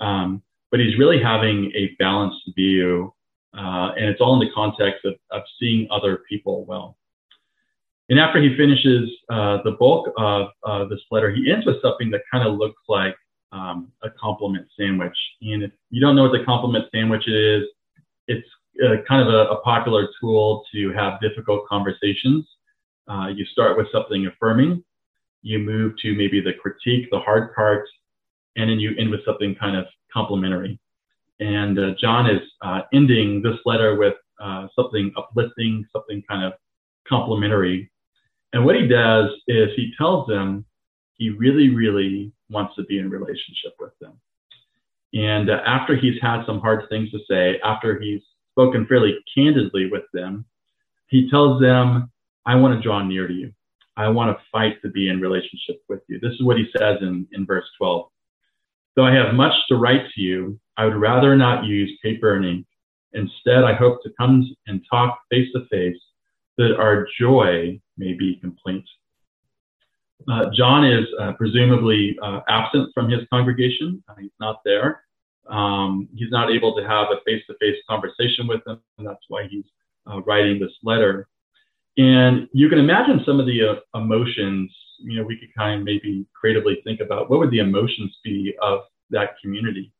Um, 0.01 0.43
but 0.71 0.81
he's 0.81 0.99
really 0.99 1.23
having 1.23 1.71
a 1.75 1.95
balanced 1.99 2.43
view, 2.55 3.13
uh, 3.57 3.93
and 3.97 4.07
it's 4.07 4.21
all 4.21 4.41
in 4.41 4.47
the 4.47 4.55
context 4.55 5.05
of, 5.05 5.15
of 5.31 5.43
seeing 5.59 5.87
other 5.91 6.23
people 6.29 6.65
well. 6.65 6.97
And 8.09 8.19
after 8.19 8.41
he 8.43 8.57
finishes 8.57 9.09
uh, 9.29 9.59
the 9.65 9.73
bulk 9.79 10.13
of 10.17 10.49
uh, 10.65 10.85
this 10.87 11.01
letter, 11.11 11.31
he 11.33 11.51
ends 11.53 11.67
with 11.67 11.81
something 11.83 12.11
that 12.11 12.23
kind 12.33 12.47
of 12.47 12.57
looks 12.57 12.83
like 12.89 13.15
um, 13.53 13.91
a 14.03 14.11
compliment 14.11 14.67
sandwich. 14.79 15.17
And 15.43 15.63
if 15.63 15.73
you 15.91 16.01
don't 16.01 16.17
know 16.17 16.23
what 16.23 16.33
the 16.33 16.45
compliment 16.45 16.87
sandwich 16.93 17.27
is, 17.27 17.65
it's 18.29 18.47
uh, 18.85 18.97
kind 19.09 19.27
of 19.27 19.33
a, 19.33 19.51
a, 19.51 19.61
popular 19.63 20.09
tool 20.21 20.65
to 20.73 20.93
have 20.93 21.21
difficult 21.21 21.67
conversations. 21.67 22.47
Uh, 23.09 23.29
you 23.29 23.45
start 23.47 23.77
with 23.77 23.89
something 23.93 24.27
affirming, 24.27 24.85
you 25.43 25.59
move 25.59 25.95
to 26.01 26.15
maybe 26.15 26.41
the 26.41 26.53
critique, 26.53 27.09
the 27.11 27.19
hard 27.19 27.55
part, 27.55 27.87
and 28.57 28.71
then 28.71 28.79
you 28.79 28.95
end 28.97 29.11
with 29.11 29.25
something 29.25 29.55
kind 29.57 29.77
of 29.77 29.87
complimentary. 30.13 30.79
And 31.41 31.79
uh, 31.79 31.95
John 32.01 32.31
is 32.31 32.41
uh, 32.63 32.83
ending 32.93 33.43
this 33.43 33.59
letter 33.65 33.97
with 33.97 34.15
something 34.75 35.13
uplifting, 35.17 35.85
something 35.93 36.23
kind 36.29 36.45
of 36.45 36.55
complimentary 37.07 37.91
and 38.53 38.65
what 38.65 38.77
he 38.77 38.87
does 38.87 39.31
is 39.47 39.71
he 39.77 39.93
tells 39.97 40.27
them 40.27 40.65
he 41.17 41.31
really, 41.31 41.75
really 41.75 42.33
wants 42.51 42.75
to 42.77 42.85
be 42.85 42.99
in 42.99 43.11
relationship 43.11 43.75
with 43.79 43.93
them. 44.01 44.21
And 45.13 45.51
uh, 45.51 45.61
after 45.67 45.97
he's 45.97 46.21
had 46.21 46.45
some 46.47 46.61
hard 46.61 46.89
things 46.89 47.11
to 47.11 47.19
say, 47.29 47.61
after 47.65 47.99
he's 47.99 48.23
spoken 48.53 48.87
fairly 48.87 49.17
candidly 49.35 49.89
with 49.91 50.05
them, 50.13 50.45
he 51.09 51.29
tells 51.31 51.61
them, 51.61 52.11
I 52.47 52.55
want 52.55 52.75
to 52.77 52.83
draw 52.83 53.03
near 53.03 53.27
to 53.27 53.35
you. 53.35 53.53
I 53.97 54.09
want 54.09 54.37
to 54.37 54.45
fight 54.51 54.81
to 54.83 54.89
be 54.89 55.09
in 55.09 55.21
relationship 55.21 55.83
with 55.89 56.01
you. 56.09 56.21
This 56.21 56.33
is 56.33 56.43
what 56.43 56.57
he 56.57 56.67
says 56.77 56.99
in, 57.03 57.27
in 57.33 57.45
verse 57.45 57.67
12. 57.79 58.09
Though 58.97 59.05
I 59.05 59.15
have 59.15 59.35
much 59.35 59.53
to 59.69 59.77
write 59.77 60.05
to 60.15 60.21
you, 60.21 60.59
I 60.77 60.85
would 60.85 60.97
rather 60.97 61.37
not 61.37 61.65
use 61.65 61.99
paper 62.03 62.35
and 62.35 62.45
ink. 62.45 62.67
Instead, 63.13 63.65
I 63.65 63.75
hope 63.75 64.03
to 64.03 64.13
come 64.19 64.49
and 64.67 64.81
talk 64.89 65.19
face 65.31 65.49
to 65.55 65.67
face 65.71 66.01
that 66.57 66.77
our 66.77 67.07
joy 67.19 67.81
may 67.97 68.15
be 68.15 68.37
complete. 68.41 68.85
Uh, 70.29 70.51
John 70.55 70.85
is 70.85 71.07
uh, 71.21 71.33
presumably 71.33 72.19
uh, 72.23 72.41
absent 72.49 72.91
from 72.95 73.09
his 73.09 73.21
congregation. 73.33 74.03
Uh, 74.09 74.15
he's 74.21 74.31
not 74.39 74.61
there. 74.65 75.03
Um, 75.49 76.09
he's 76.15 76.31
not 76.31 76.51
able 76.51 76.77
to 76.77 76.87
have 76.87 77.09
a 77.11 77.21
face 77.27 77.43
to 77.49 77.57
face 77.61 77.77
conversation 77.89 78.47
with 78.47 78.63
them, 78.65 78.81
and 78.99 79.07
that's 79.07 79.25
why 79.29 79.49
he's 79.51 79.65
uh, 80.11 80.21
writing 80.23 80.61
this 80.61 80.73
letter. 80.83 81.29
And 81.97 82.49
you 82.53 82.69
can 82.69 82.79
imagine 82.79 83.23
some 83.27 83.41
of 83.41 83.47
the 83.47 83.69
uh, 83.69 83.99
emotions, 83.99 84.75
you 85.01 85.17
know, 85.17 85.25
we 85.25 85.39
could 85.39 85.53
kind 85.57 85.81
of 85.81 85.85
maybe 85.85 86.27
creatively 86.39 86.81
think 86.85 87.01
about 87.01 87.31
what 87.31 87.41
would 87.41 87.51
the 87.51 87.59
emotions 87.59 88.17
be 88.23 88.55
of 88.63 88.81
that 89.11 89.31
community. 89.43 89.93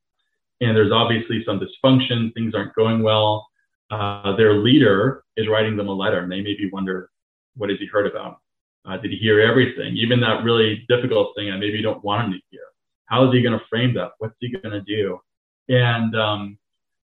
And 0.61 0.77
there's 0.77 0.93
obviously 0.93 1.43
some 1.45 1.59
dysfunction, 1.59 2.33
things 2.35 2.55
aren't 2.55 2.75
going 2.75 3.03
well. 3.03 3.49
their 3.91 4.55
leader 4.55 5.25
is 5.37 5.49
writing 5.49 5.77
them 5.77 5.89
a 5.89 5.93
letter, 5.93 6.21
and 6.21 6.31
they 6.31 6.43
maybe 6.43 6.71
wonder, 6.73 7.11
what 7.57 7.71
has 7.71 7.79
he 7.79 7.87
heard 7.87 8.07
about? 8.07 8.41
Uh, 8.89 8.97
did 8.97 9.11
he 9.11 9.17
hear 9.19 9.41
everything? 9.41 9.97
Even 9.97 10.21
that 10.21 10.43
really 10.43 10.85
difficult 10.89 11.35
thing 11.37 11.51
I 11.51 11.57
maybe 11.57 11.77
you 11.77 11.83
don't 11.83 12.03
want 12.03 12.27
him 12.27 12.33
to 12.33 12.39
hear. 12.51 12.63
How 13.07 13.27
is 13.27 13.35
he 13.35 13.43
going 13.43 13.59
to 13.59 13.65
frame 13.69 13.95
that? 13.95 14.13
What's 14.19 14.37
he 14.41 14.51
going 14.51 14.73
to 14.73 14.81
do? 14.81 15.19
And 15.69 16.17
um, 16.17 16.59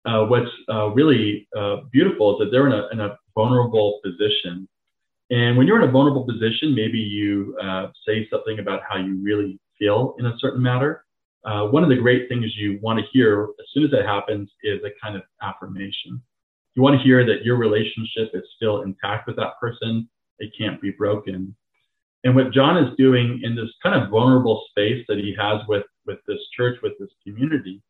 uh, 0.04 0.24
what's 0.24 0.50
uh, 0.70 0.88
really 0.88 1.48
uh, 1.57 1.78
beautiful 1.92 2.35
is 2.35 2.38
that 2.38 2.50
they're 2.50 2.66
in 2.66 2.72
a, 2.72 2.88
in 2.92 3.00
a, 3.00 3.16
vulnerable 3.35 4.00
position. 4.04 4.68
And 5.31 5.57
when 5.57 5.68
you're 5.68 5.81
in 5.81 5.88
a 5.88 5.92
vulnerable 5.92 6.26
position, 6.26 6.74
maybe 6.74 6.98
you 6.98 7.57
uh, 7.62 7.87
say 8.04 8.28
something 8.28 8.59
about 8.59 8.81
how 8.88 8.98
you 8.98 9.22
really 9.22 9.61
feel 9.78 10.16
in 10.18 10.26
a 10.26 10.37
certain 10.40 10.61
matter. 10.61 11.04
Uh, 11.44 11.68
one 11.68 11.85
of 11.85 11.88
the 11.88 11.94
great 11.94 12.28
things 12.28 12.46
you 12.57 12.81
want 12.83 12.98
to 12.98 13.04
hear 13.12 13.44
as 13.61 13.66
soon 13.72 13.85
as 13.85 13.92
that 13.92 14.07
happens 14.07 14.50
is 14.64 14.81
a 14.85 14.90
kind 15.00 15.14
of 15.14 15.22
affirmation. 15.40 16.20
You 16.74 16.83
want 16.83 16.98
to 16.98 17.04
hear 17.04 17.24
that 17.26 17.44
your 17.44 17.59
relationship 17.59 18.31
is 18.35 18.42
still 18.57 18.83
intact 18.83 19.28
with 19.28 19.37
that 19.37 19.52
person 19.61 20.09
it 20.38 20.53
can't 20.57 20.81
be 20.81 20.90
broken. 20.90 21.55
And 22.24 22.35
what 22.35 22.53
John 22.53 22.77
is 22.77 22.96
doing 22.96 23.40
in 23.42 23.55
this 23.55 23.70
kind 23.83 24.01
of 24.01 24.11
vulnerable 24.11 24.64
space 24.70 25.05
that 25.09 25.18
he 25.18 25.35
has 25.38 25.61
with, 25.68 25.85
with 26.07 26.18
this 26.27 26.40
church, 26.57 26.79
with 26.83 26.92
this 26.98 27.11
community, 27.24 27.81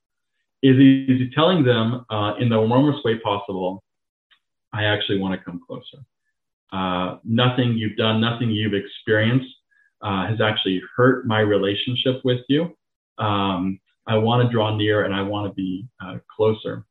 is 0.62 0.76
he's 0.76 1.32
telling 1.34 1.64
them 1.64 2.04
uh, 2.11 2.34
in 2.38 2.48
the 2.48 2.61
warmest 2.61 3.04
way 3.04 3.18
possible, 3.18 3.82
I 4.72 4.84
actually 4.84 5.18
want 5.18 5.38
to 5.38 5.44
come 5.44 5.61
closer. 5.66 5.98
Uh, 6.72 7.18
nothing 7.24 7.72
you've 7.72 7.96
done, 7.96 8.20
nothing 8.20 8.50
you've 8.50 8.74
experienced 8.74 9.54
uh, 10.02 10.26
has 10.26 10.40
actually 10.40 10.82
hurt 10.94 11.26
my 11.26 11.40
relationship 11.40 12.20
with 12.24 12.40
you. 12.48 12.76
Um, 13.18 13.80
I 14.06 14.16
want 14.16 14.46
to 14.46 14.52
draw 14.52 14.76
near 14.76 15.04
and 15.04 15.14
I 15.14 15.22
want 15.22 15.50
to 15.50 15.54
be 15.54 15.87
uh, 16.04 16.18
closer. 16.34 16.84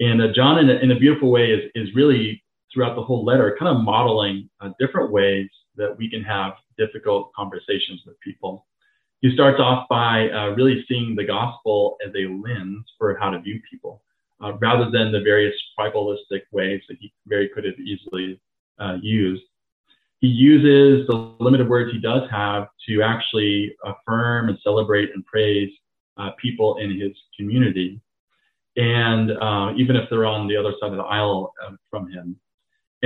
And 0.00 0.20
uh, 0.20 0.28
John, 0.34 0.58
in 0.58 0.70
a, 0.70 0.74
in 0.74 0.90
a 0.90 0.98
beautiful 0.98 1.30
way, 1.30 1.50
is, 1.50 1.70
is 1.74 1.94
really 1.94 2.42
throughout 2.72 2.94
the 2.96 3.02
whole 3.02 3.24
letter, 3.24 3.56
kind 3.58 3.74
of 3.76 3.82
modeling 3.82 4.48
uh, 4.60 4.70
different 4.78 5.10
ways 5.10 5.48
that 5.76 5.96
we 5.96 6.10
can 6.10 6.22
have 6.22 6.54
difficult 6.78 7.32
conversations 7.34 8.02
with 8.06 8.18
people. 8.20 8.66
He 9.22 9.32
starts 9.34 9.60
off 9.60 9.88
by 9.88 10.28
uh, 10.28 10.50
really 10.50 10.84
seeing 10.88 11.14
the 11.14 11.24
gospel 11.24 11.96
as 12.06 12.12
a 12.14 12.26
lens 12.28 12.84
for 12.98 13.16
how 13.18 13.30
to 13.30 13.40
view 13.40 13.60
people, 13.70 14.02
uh, 14.42 14.52
rather 14.58 14.90
than 14.90 15.10
the 15.10 15.20
various 15.20 15.54
tribalistic 15.78 16.42
ways 16.52 16.82
that 16.88 16.98
he 17.00 17.12
very 17.26 17.48
could 17.48 17.64
have 17.64 17.78
easily 17.78 18.40
uh, 18.78 18.96
used. 19.00 19.42
He 20.20 20.28
uses 20.28 21.06
the 21.06 21.34
limited 21.40 21.68
words 21.68 21.92
he 21.92 22.00
does 22.00 22.28
have 22.30 22.68
to 22.88 23.02
actually 23.02 23.74
affirm 23.84 24.48
and 24.48 24.58
celebrate 24.62 25.10
and 25.14 25.24
praise 25.24 25.70
uh, 26.18 26.30
people 26.40 26.76
in 26.78 26.98
his 26.98 27.12
community, 27.38 28.00
and 28.76 29.30
uh, 29.32 29.72
even 29.76 29.96
if 29.96 30.08
they're 30.10 30.26
on 30.26 30.46
the 30.46 30.56
other 30.56 30.72
side 30.80 30.90
of 30.90 30.96
the 30.96 31.04
aisle 31.04 31.52
from 31.90 32.10
him. 32.10 32.38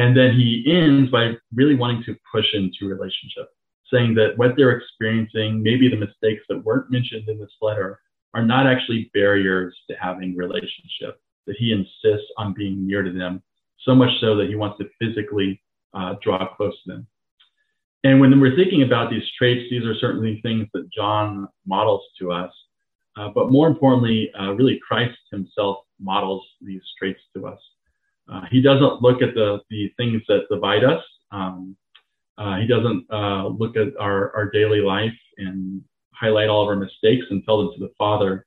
And 0.01 0.17
then 0.17 0.33
he 0.33 0.65
ends 0.67 1.11
by 1.11 1.33
really 1.55 1.75
wanting 1.75 2.03
to 2.05 2.17
push 2.33 2.47
into 2.55 2.89
relationship, 2.89 3.51
saying 3.93 4.15
that 4.15 4.39
what 4.39 4.53
they're 4.57 4.79
experiencing, 4.79 5.63
maybe 5.63 5.91
the 5.91 5.97
mistakes 5.97 6.43
that 6.49 6.65
weren't 6.65 6.91
mentioned 6.91 7.29
in 7.29 7.39
this 7.39 7.53
letter, 7.61 8.01
are 8.33 8.43
not 8.43 8.67
actually 8.67 9.11
barriers 9.13 9.77
to 9.91 9.97
having 10.01 10.35
relationship, 10.35 11.21
that 11.47 11.57
he 11.59 11.73
insists 11.73 12.33
on 12.39 12.55
being 12.55 12.87
near 12.87 13.03
to 13.03 13.13
them, 13.13 13.43
so 13.81 13.95
much 13.95 14.09
so 14.23 14.37
that 14.37 14.49
he 14.49 14.55
wants 14.55 14.79
to 14.79 14.89
physically 14.99 15.61
uh, 15.93 16.15
draw 16.23 16.49
close 16.55 16.73
to 16.85 16.93
them. 16.93 17.07
And 18.03 18.21
when 18.21 18.41
we're 18.41 18.57
thinking 18.57 18.83
about 18.83 19.11
these 19.11 19.29
traits, 19.37 19.69
these 19.69 19.85
are 19.85 19.95
certainly 19.97 20.41
things 20.41 20.67
that 20.73 20.91
John 20.91 21.47
models 21.67 22.05
to 22.21 22.33
us. 22.33 22.53
Uh, 23.19 23.29
but 23.35 23.51
more 23.51 23.69
importantly, 23.69 24.31
uh, 24.41 24.53
really 24.53 24.81
Christ 24.87 25.19
himself 25.31 25.85
models 26.01 26.47
these 26.63 26.81
traits 26.99 27.21
to 27.37 27.47
us. 27.49 27.61
Uh, 28.31 28.43
he 28.51 28.63
doesn't 28.63 29.03
look 29.03 29.23
at 29.23 29.35
the, 29.35 29.61
the 29.71 29.93
things 29.97 30.23
that 30.29 30.49
divide 30.51 30.85
us. 30.85 31.03
Um, 31.33 31.77
uh, 32.39 32.57
he 32.57 32.67
doesn't 32.67 33.07
uh, 33.13 33.49
look 33.49 33.77
at 33.77 33.89
our, 33.99 34.35
our 34.35 34.51
daily 34.51 34.81
life 34.81 35.13
and 35.39 35.83
highlight 36.13 36.49
all 36.49 36.63
of 36.63 36.69
our 36.69 36.77
mistakes 36.77 37.27
and 37.31 37.45
tell 37.45 37.59
them 37.59 37.73
to 37.75 37.81
the 37.81 37.93
Father. 37.99 38.47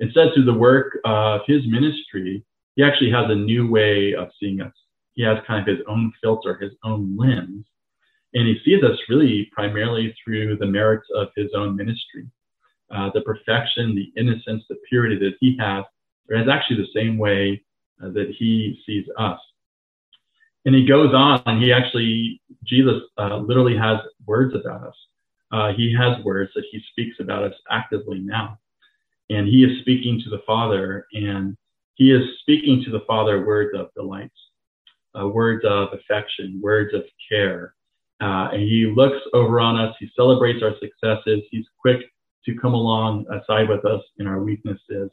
Instead, 0.00 0.28
through 0.34 0.44
the 0.44 0.52
work 0.52 0.98
of 1.04 1.42
his 1.46 1.62
ministry, 1.66 2.44
he 2.74 2.82
actually 2.82 3.10
has 3.10 3.30
a 3.30 3.34
new 3.34 3.70
way 3.70 4.14
of 4.14 4.28
seeing 4.40 4.60
us. 4.60 4.72
He 5.14 5.22
has 5.22 5.38
kind 5.46 5.66
of 5.66 5.76
his 5.76 5.84
own 5.86 6.12
filter, 6.22 6.58
his 6.58 6.72
own 6.84 7.16
lens, 7.16 7.64
and 8.34 8.48
he 8.48 8.58
sees 8.64 8.82
us 8.82 8.98
really 9.08 9.50
primarily 9.52 10.14
through 10.24 10.56
the 10.56 10.66
merits 10.66 11.06
of 11.14 11.28
his 11.36 11.48
own 11.54 11.76
ministry. 11.76 12.26
Uh, 12.90 13.10
the 13.14 13.20
perfection, 13.20 13.94
the 13.94 14.10
innocence, 14.20 14.64
the 14.68 14.76
purity 14.88 15.18
that 15.18 15.34
he 15.40 15.56
has, 15.58 15.84
is 16.30 16.48
actually 16.48 16.76
the 16.76 16.88
same 16.94 17.18
way 17.18 17.62
that 18.10 18.34
he 18.38 18.80
sees 18.86 19.06
us. 19.18 19.38
And 20.64 20.74
he 20.74 20.86
goes 20.86 21.12
on, 21.14 21.42
and 21.46 21.62
he 21.62 21.72
actually, 21.72 22.40
Jesus 22.64 23.02
uh, 23.18 23.38
literally 23.38 23.76
has 23.76 23.98
words 24.26 24.54
about 24.54 24.86
us. 24.86 24.94
Uh, 25.50 25.72
he 25.72 25.94
has 25.94 26.22
words 26.24 26.50
that 26.54 26.64
he 26.70 26.80
speaks 26.90 27.16
about 27.20 27.42
us 27.42 27.54
actively 27.70 28.20
now. 28.20 28.58
And 29.28 29.46
he 29.46 29.64
is 29.64 29.80
speaking 29.80 30.20
to 30.24 30.30
the 30.30 30.42
Father, 30.46 31.06
and 31.12 31.56
he 31.94 32.12
is 32.12 32.22
speaking 32.40 32.82
to 32.84 32.90
the 32.90 33.04
Father 33.06 33.44
words 33.44 33.78
of 33.78 33.92
delight, 33.94 34.30
uh, 35.18 35.28
words 35.28 35.64
of 35.64 35.88
affection, 35.92 36.60
words 36.62 36.94
of 36.94 37.02
care. 37.28 37.74
Uh, 38.20 38.50
and 38.52 38.62
he 38.62 38.92
looks 38.94 39.18
over 39.34 39.58
on 39.58 39.76
us, 39.76 39.94
he 39.98 40.08
celebrates 40.14 40.62
our 40.62 40.74
successes, 40.80 41.42
he's 41.50 41.66
quick 41.80 42.00
to 42.44 42.56
come 42.56 42.74
alongside 42.74 43.68
with 43.68 43.84
us 43.84 44.02
in 44.18 44.26
our 44.26 44.40
weaknesses. 44.40 45.10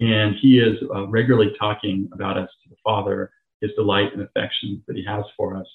And 0.00 0.34
he 0.40 0.58
is 0.58 0.78
uh, 0.94 1.06
regularly 1.08 1.52
talking 1.58 2.08
about 2.12 2.38
us 2.38 2.48
to 2.62 2.70
the 2.70 2.76
Father, 2.82 3.30
his 3.60 3.70
delight 3.76 4.12
and 4.14 4.22
affection 4.22 4.82
that 4.86 4.96
he 4.96 5.04
has 5.04 5.24
for 5.36 5.56
us. 5.56 5.66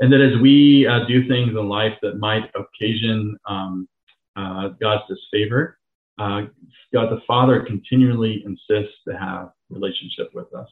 And 0.00 0.12
that 0.12 0.20
as 0.20 0.40
we 0.40 0.86
uh, 0.86 1.06
do 1.06 1.26
things 1.28 1.50
in 1.50 1.68
life 1.68 1.94
that 2.02 2.18
might 2.18 2.50
occasion 2.54 3.36
um, 3.48 3.88
uh, 4.34 4.68
God's 4.80 5.04
disfavor, 5.08 5.78
uh, 6.18 6.42
God 6.92 7.10
the 7.10 7.20
Father 7.26 7.62
continually 7.62 8.42
insists 8.44 8.96
to 9.08 9.16
have 9.16 9.50
relationship 9.70 10.30
with 10.34 10.52
us. 10.54 10.68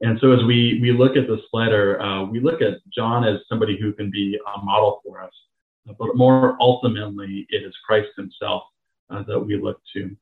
And 0.00 0.18
so 0.20 0.32
as 0.32 0.42
we, 0.44 0.78
we 0.82 0.92
look 0.92 1.16
at 1.16 1.28
this 1.28 1.40
letter, 1.52 2.00
uh, 2.00 2.24
we 2.24 2.40
look 2.40 2.60
at 2.60 2.78
John 2.94 3.24
as 3.24 3.40
somebody 3.48 3.78
who 3.80 3.92
can 3.92 4.10
be 4.10 4.38
a 4.54 4.64
model 4.64 5.00
for 5.04 5.22
us. 5.22 5.32
But 5.86 6.16
more 6.16 6.56
ultimately, 6.60 7.46
it 7.50 7.62
is 7.62 7.74
Christ 7.86 8.08
himself 8.16 8.64
uh, 9.10 9.22
that 9.28 9.38
we 9.38 9.60
look 9.60 9.80
to. 9.94 10.16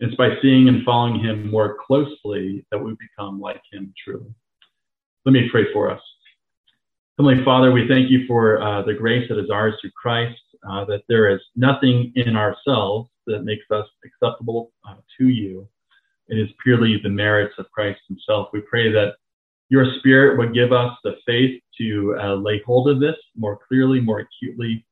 It's 0.00 0.14
by 0.16 0.30
seeing 0.42 0.68
and 0.68 0.84
following 0.84 1.20
him 1.20 1.50
more 1.50 1.76
closely 1.86 2.66
that 2.70 2.78
we 2.78 2.96
become 2.98 3.40
like 3.40 3.62
him 3.72 3.94
truly. 4.02 4.34
Let 5.24 5.32
me 5.32 5.48
pray 5.50 5.72
for 5.72 5.90
us. 5.90 6.00
Heavenly 7.18 7.44
Father, 7.44 7.70
we 7.70 7.86
thank 7.86 8.10
you 8.10 8.26
for 8.26 8.60
uh, 8.60 8.82
the 8.82 8.94
grace 8.94 9.28
that 9.28 9.38
is 9.38 9.50
ours 9.50 9.74
through 9.80 9.92
Christ, 9.92 10.40
uh, 10.68 10.84
that 10.86 11.02
there 11.08 11.28
is 11.28 11.40
nothing 11.54 12.12
in 12.16 12.36
ourselves 12.36 13.08
that 13.26 13.44
makes 13.44 13.64
us 13.70 13.86
acceptable 14.04 14.72
uh, 14.88 14.96
to 15.18 15.28
you. 15.28 15.68
It 16.28 16.38
is 16.38 16.48
purely 16.62 16.98
the 17.02 17.08
merits 17.08 17.54
of 17.58 17.70
Christ 17.70 18.00
himself. 18.08 18.48
We 18.52 18.62
pray 18.62 18.90
that 18.90 19.14
your 19.68 19.86
spirit 19.98 20.38
would 20.38 20.54
give 20.54 20.72
us 20.72 20.96
the 21.04 21.16
faith 21.24 21.62
to 21.78 22.16
uh, 22.20 22.34
lay 22.34 22.60
hold 22.66 22.88
of 22.88 23.00
this 23.00 23.16
more 23.36 23.58
clearly, 23.68 24.00
more 24.00 24.20
acutely. 24.20 24.84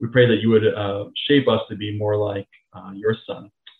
We 0.00 0.08
pray 0.08 0.26
that 0.26 0.40
you 0.40 0.50
would 0.50 0.66
uh, 0.66 1.06
shape 1.26 1.48
us 1.48 1.60
to 1.68 1.76
be 1.76 1.98
more 1.98 2.16
like 2.16 2.48
uh, 2.72 2.92
your 2.94 3.16
son. 3.26 3.50